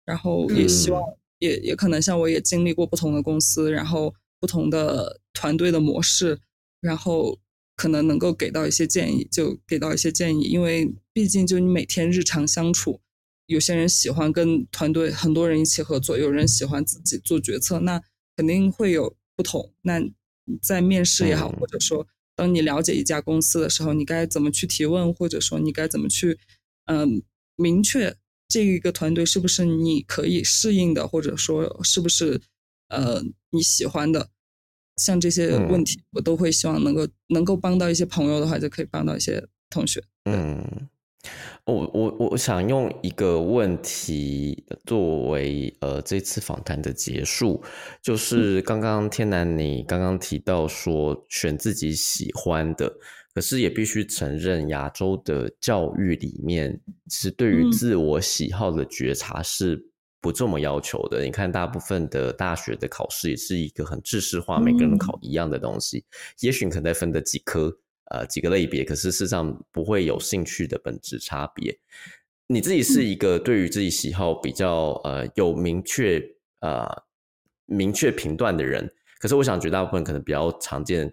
[0.04, 1.02] 然后也希望，
[1.38, 6.40] 也也可能像我也经历过不同的公司，然后不同的团队的模式，
[6.80, 7.38] 然后
[7.76, 13.00] 可能能够给到一些建议，就给到一些建议，因为毕竟就你每天日常相处。
[13.48, 18.00] 有些人喜欢跟团队很多人一起合作，有人喜欢自己做决策，那
[18.36, 19.72] 肯定会有不同。
[19.82, 20.00] 那
[20.60, 26.38] 在面试也好，或者说当你了解一家公司的时候，你该怎么去提问，或者说你该怎么去，
[26.84, 27.22] 嗯，
[27.56, 28.14] 明确
[28.46, 32.40] 这一个团队是不是你可以适应的，或者说是不是
[32.88, 34.28] 呃你喜欢的，
[34.96, 40.04] 像这些问题，我都会希望能够能够帮到一些朋友的话，就可以帮到一些同学。
[40.24, 40.88] 嗯。
[41.64, 47.62] 我我我想用一个问题作为呃这次访谈的结束，
[48.00, 52.90] 就是刚刚天南你刚刚提到说选自己喜欢的，
[53.34, 59.84] 可是也必须承认亚洲的教育里面其实对于自我喜好的觉察是
[60.22, 61.22] 不这么要求的。
[61.22, 66.04] 你看大部分的大学的考试也是一个很知识化，每个人考一样的东西，
[66.40, 67.76] 也许可能再分的几科。
[68.10, 71.78] 呃，几个类别，可是事实上不会有兴趣的本质差别。
[72.46, 76.18] 你自己是一个对于自己喜好比较呃有明确
[76.60, 76.86] 呃
[77.66, 78.90] 明确评断的人，
[79.20, 81.12] 可是我想绝大部分可能比较常见，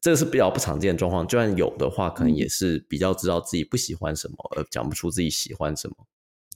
[0.00, 1.26] 这个是比较不常见的状况。
[1.26, 5.96] 就算有的话，可能也是比较知道自己不喜欢什么，而讲不出自己喜欢什么。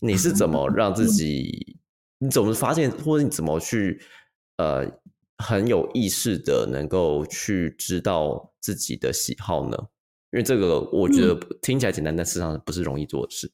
[0.00, 1.78] 你是 怎么让自己？
[2.18, 4.00] 你怎么发现，或者你怎么去
[4.58, 4.86] 呃？
[5.42, 9.76] 很有意识的，能够去知道自己的喜好呢？
[10.32, 13.50] 因为这个我觉得听起来简单，但事实上不是容易做的事。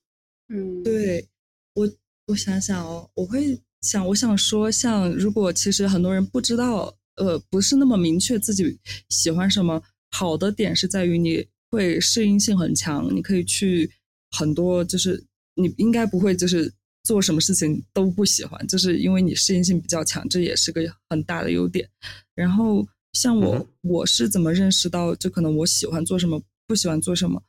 [0.49, 1.26] 嗯，对
[1.74, 1.91] 我，
[2.26, 8.78] 我想想哦，我会想，我想说，像如果其实很多人不知道，呃，不是那么明确自己
[9.09, 13.91] 喜欢什么，好的点是在于你会适应性很强，你可以去
[14.30, 15.24] 很多，就是
[15.55, 16.72] 你应该不会就是。
[17.09, 21.88] 做什么事情都不喜欢，就是因为你适应性比较强，这也是个很大的优点。
[22.34, 27.42] 然后像我，我是怎么认识到，就可能我喜欢做什么，不喜欢做什么？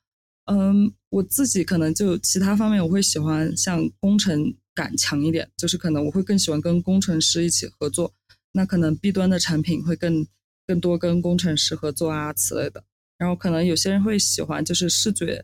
[0.45, 8.13] 嗯，我自己可能就其他方面，我会喜欢像工程感强一点，就是可能我会更喜欢跟工程师一起合作。
[8.53, 10.25] 那可能 B 端的产品会更
[10.65, 12.81] 更多跟工程师合作啊此类的。
[13.17, 15.43] 然后可能有些人会喜欢就是视觉，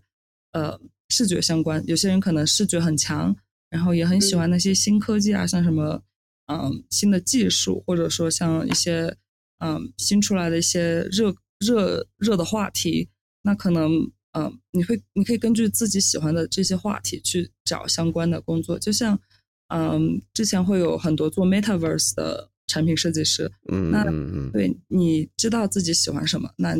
[0.53, 3.35] 呃，视觉相关，有些人可能视觉很强。
[3.75, 6.01] 然后也很喜欢那些新科技啊，像什么，
[6.47, 9.13] 嗯，新的技术，或者说像一些
[9.59, 13.09] 嗯新出来的一些热热热的话题，
[13.41, 13.91] 那可能
[14.31, 19.19] 嗯你会你可以根据自己喜欢的这些话题去找相关的工作，就像
[19.67, 24.05] 嗯之前会有很多做 Metaverse 的产品设计师，嗯那
[24.53, 26.77] 对，你知道自己喜欢什么，那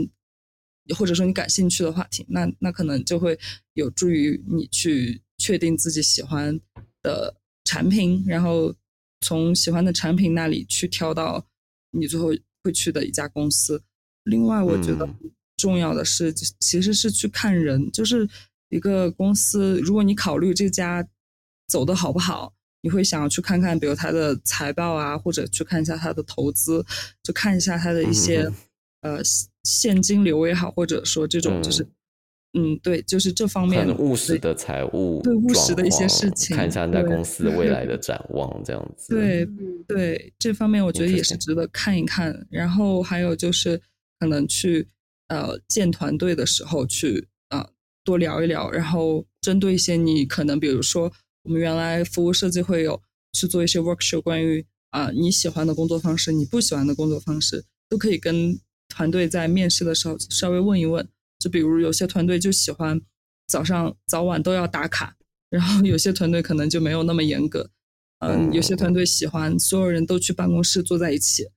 [0.95, 3.37] 或者说你感兴趣的话题，那那可能就会
[3.73, 6.59] 有助于你去确定自己喜欢
[7.01, 8.73] 的产品，然后
[9.21, 11.45] 从喜欢的产品那里去挑到
[11.91, 12.29] 你最后
[12.63, 13.83] 会去的一家公司。
[14.23, 15.31] 另外，我觉得嗯。
[15.57, 18.27] 重要的是，其实是去看人，就是
[18.67, 21.07] 一个公司，如果你考虑这家
[21.65, 26.85] 走的好不好，你会想要去看看，比如它的财报啊，或者去看一下它的投资，
[27.23, 28.53] 就看一下它的一些、嗯
[29.17, 31.87] 呃现现金流也好，或者说这种就是
[32.57, 39.13] 嗯对，就是这方面很务实的财务对务实的一些事情看一下那公司未来的展望，这样子。
[39.13, 42.47] 对嗯对，这方面我觉得也是值得看一看。
[42.49, 43.79] 然后还有就是
[44.19, 44.87] 可能去
[45.27, 47.67] 呃建团队的时候去呃
[48.03, 51.11] 多聊一聊，然后针对一些你可能比如说
[51.43, 53.01] 我们原来服务设计会有
[53.33, 61.05] 去做一些 workshop，关于啊、你喜欢的工作方式，你不喜欢的工作方式，都可以跟团队在面试的时候稍微问一问。
[61.39, 63.01] 就比如有些团队就喜欢
[63.47, 65.15] 早上早晚都要打卡，
[65.49, 67.69] 然后有些团队可能就没有那么严格。
[68.19, 71.47] 嗯，有些团队喜欢所有人都去办公室坐在一起，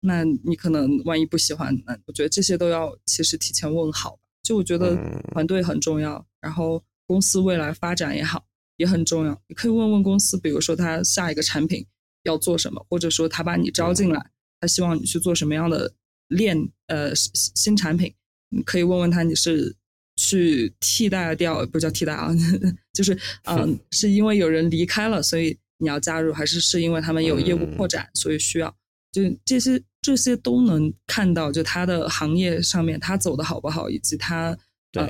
[0.00, 4.18] 那你可能万一不喜欢，那我觉得这些都要其实提前问好。
[4.42, 8.44] 就我觉得嗯团队很重要，然后公司未来发展也好
[8.76, 9.42] 也很重要。
[9.46, 11.86] 你可以问问公司，比如说他下一个产品
[12.24, 14.30] 要做什么，或者说他把你招进来，
[14.60, 15.94] 他希望你去做什么样的
[16.28, 18.14] 链呃新新产品，
[18.50, 19.74] 你可以问问他你是
[20.16, 22.34] 去替代掉不叫替代啊，
[22.92, 28.74] 就是嗯、是因为有人离开了，所以你要加入，还是是因为他们有业务扩展，所以需要？
[29.12, 34.56] 就这些这些都能看到，就他的行业上面他走的好不好，以及他
[34.92, 35.06] 对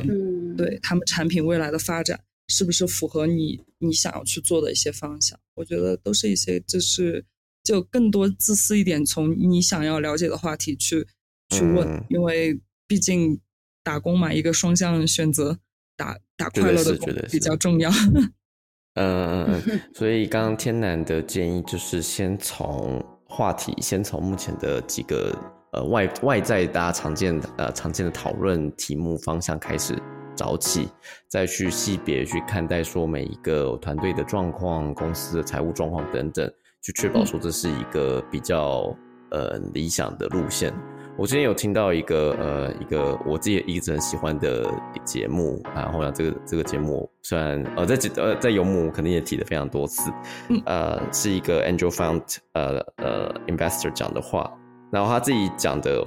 [0.56, 5.38] 对他们产品未来的发展是不是符合你你想要去做的一些方向？
[5.54, 7.24] 我觉得都是一些就是
[7.64, 11.06] 就更多自私一点，从你想要了解的话题去
[11.48, 12.58] 去问，嗯因为
[12.88, 13.40] 毕竟
[13.84, 15.58] 打工嘛，一个双向选择，
[15.96, 17.90] 打打快乐的工比较重要。
[19.00, 25.32] 嗯嗯嗯， 所以刚刚天南的建议就是先从话题，先从目前的几个
[25.72, 29.96] 呃外外在大家常见的呃常见的讨论题目方向开始
[30.34, 30.88] 找起，
[31.28, 36.50] 再去细别去看待说每一个团队的状况、公司的财务状况等等，
[36.82, 38.96] 去确保说这是一个比较
[39.30, 40.74] 呃理想的路线。
[41.18, 44.64] 我之前有听到一个呃一个我自己一直很喜欢的
[45.04, 50.12] 节目，然后呢这个这个节目虽然呃在节呃在游牧肯定也提了非常多次，
[50.48, 54.48] 嗯呃是一个 angel fund 呃呃 investor 讲的话，
[54.92, 56.06] 然后他自己讲的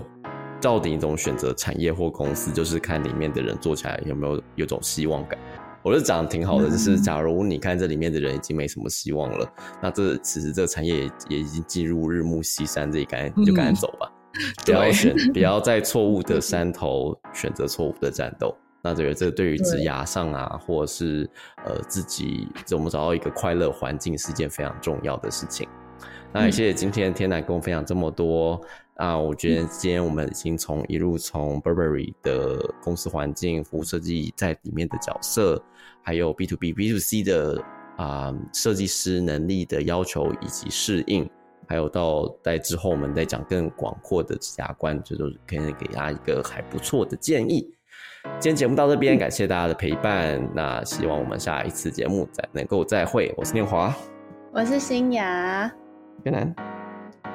[0.62, 5.38] 到底一种选择产业或公司，就是看里面的人做起来有没有有种希望感。
[5.84, 7.04] 我觉得讲的挺好的，就是嗯。
[7.04, 9.46] 假如你看这里面的人已经没什么希望了，
[9.82, 14.10] 那这其实这个产业也也已经进入日暮西山这一赶紧就赶紧走吧，
[14.66, 18.56] 不要选，不要在错误的山头选择错误的战斗。
[18.84, 21.30] 那这个这对于职涯上啊，或者是
[21.66, 25.68] 呃自己怎么找到一个快乐环境，是一件非常重要的事情。
[26.34, 28.60] 那也谢谢今天天南跟我分享这么多
[28.96, 29.18] 啊！
[29.18, 35.62] 我觉得今天我们已经从一路从 Burberry 的公司环境、服务设计在里面的角色，
[36.02, 37.62] 还有 B to B、B to C 的
[37.98, 41.30] 啊设计师能力的要求以及适应，
[41.72, 47.74] 还有到在之后我们再讲更广阔的指甲观，这都是可以给大家一个还不错的建议。
[48.40, 50.46] 今天节目到这边，感谢大家的陪伴。
[50.54, 53.34] 那希望我们下一次节目再能够再会。
[53.38, 53.96] 我是念华，
[54.52, 55.72] 我是新雅，
[56.22, 56.54] 天南。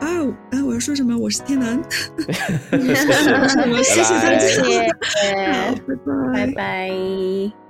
[0.00, 0.06] 啊
[0.50, 0.64] 啊！
[0.66, 1.16] 我要说什么？
[1.16, 1.82] 我是天南。
[2.76, 5.74] 谢谢谢谢大家 谢谢，好，
[6.34, 7.65] 拜拜拜拜。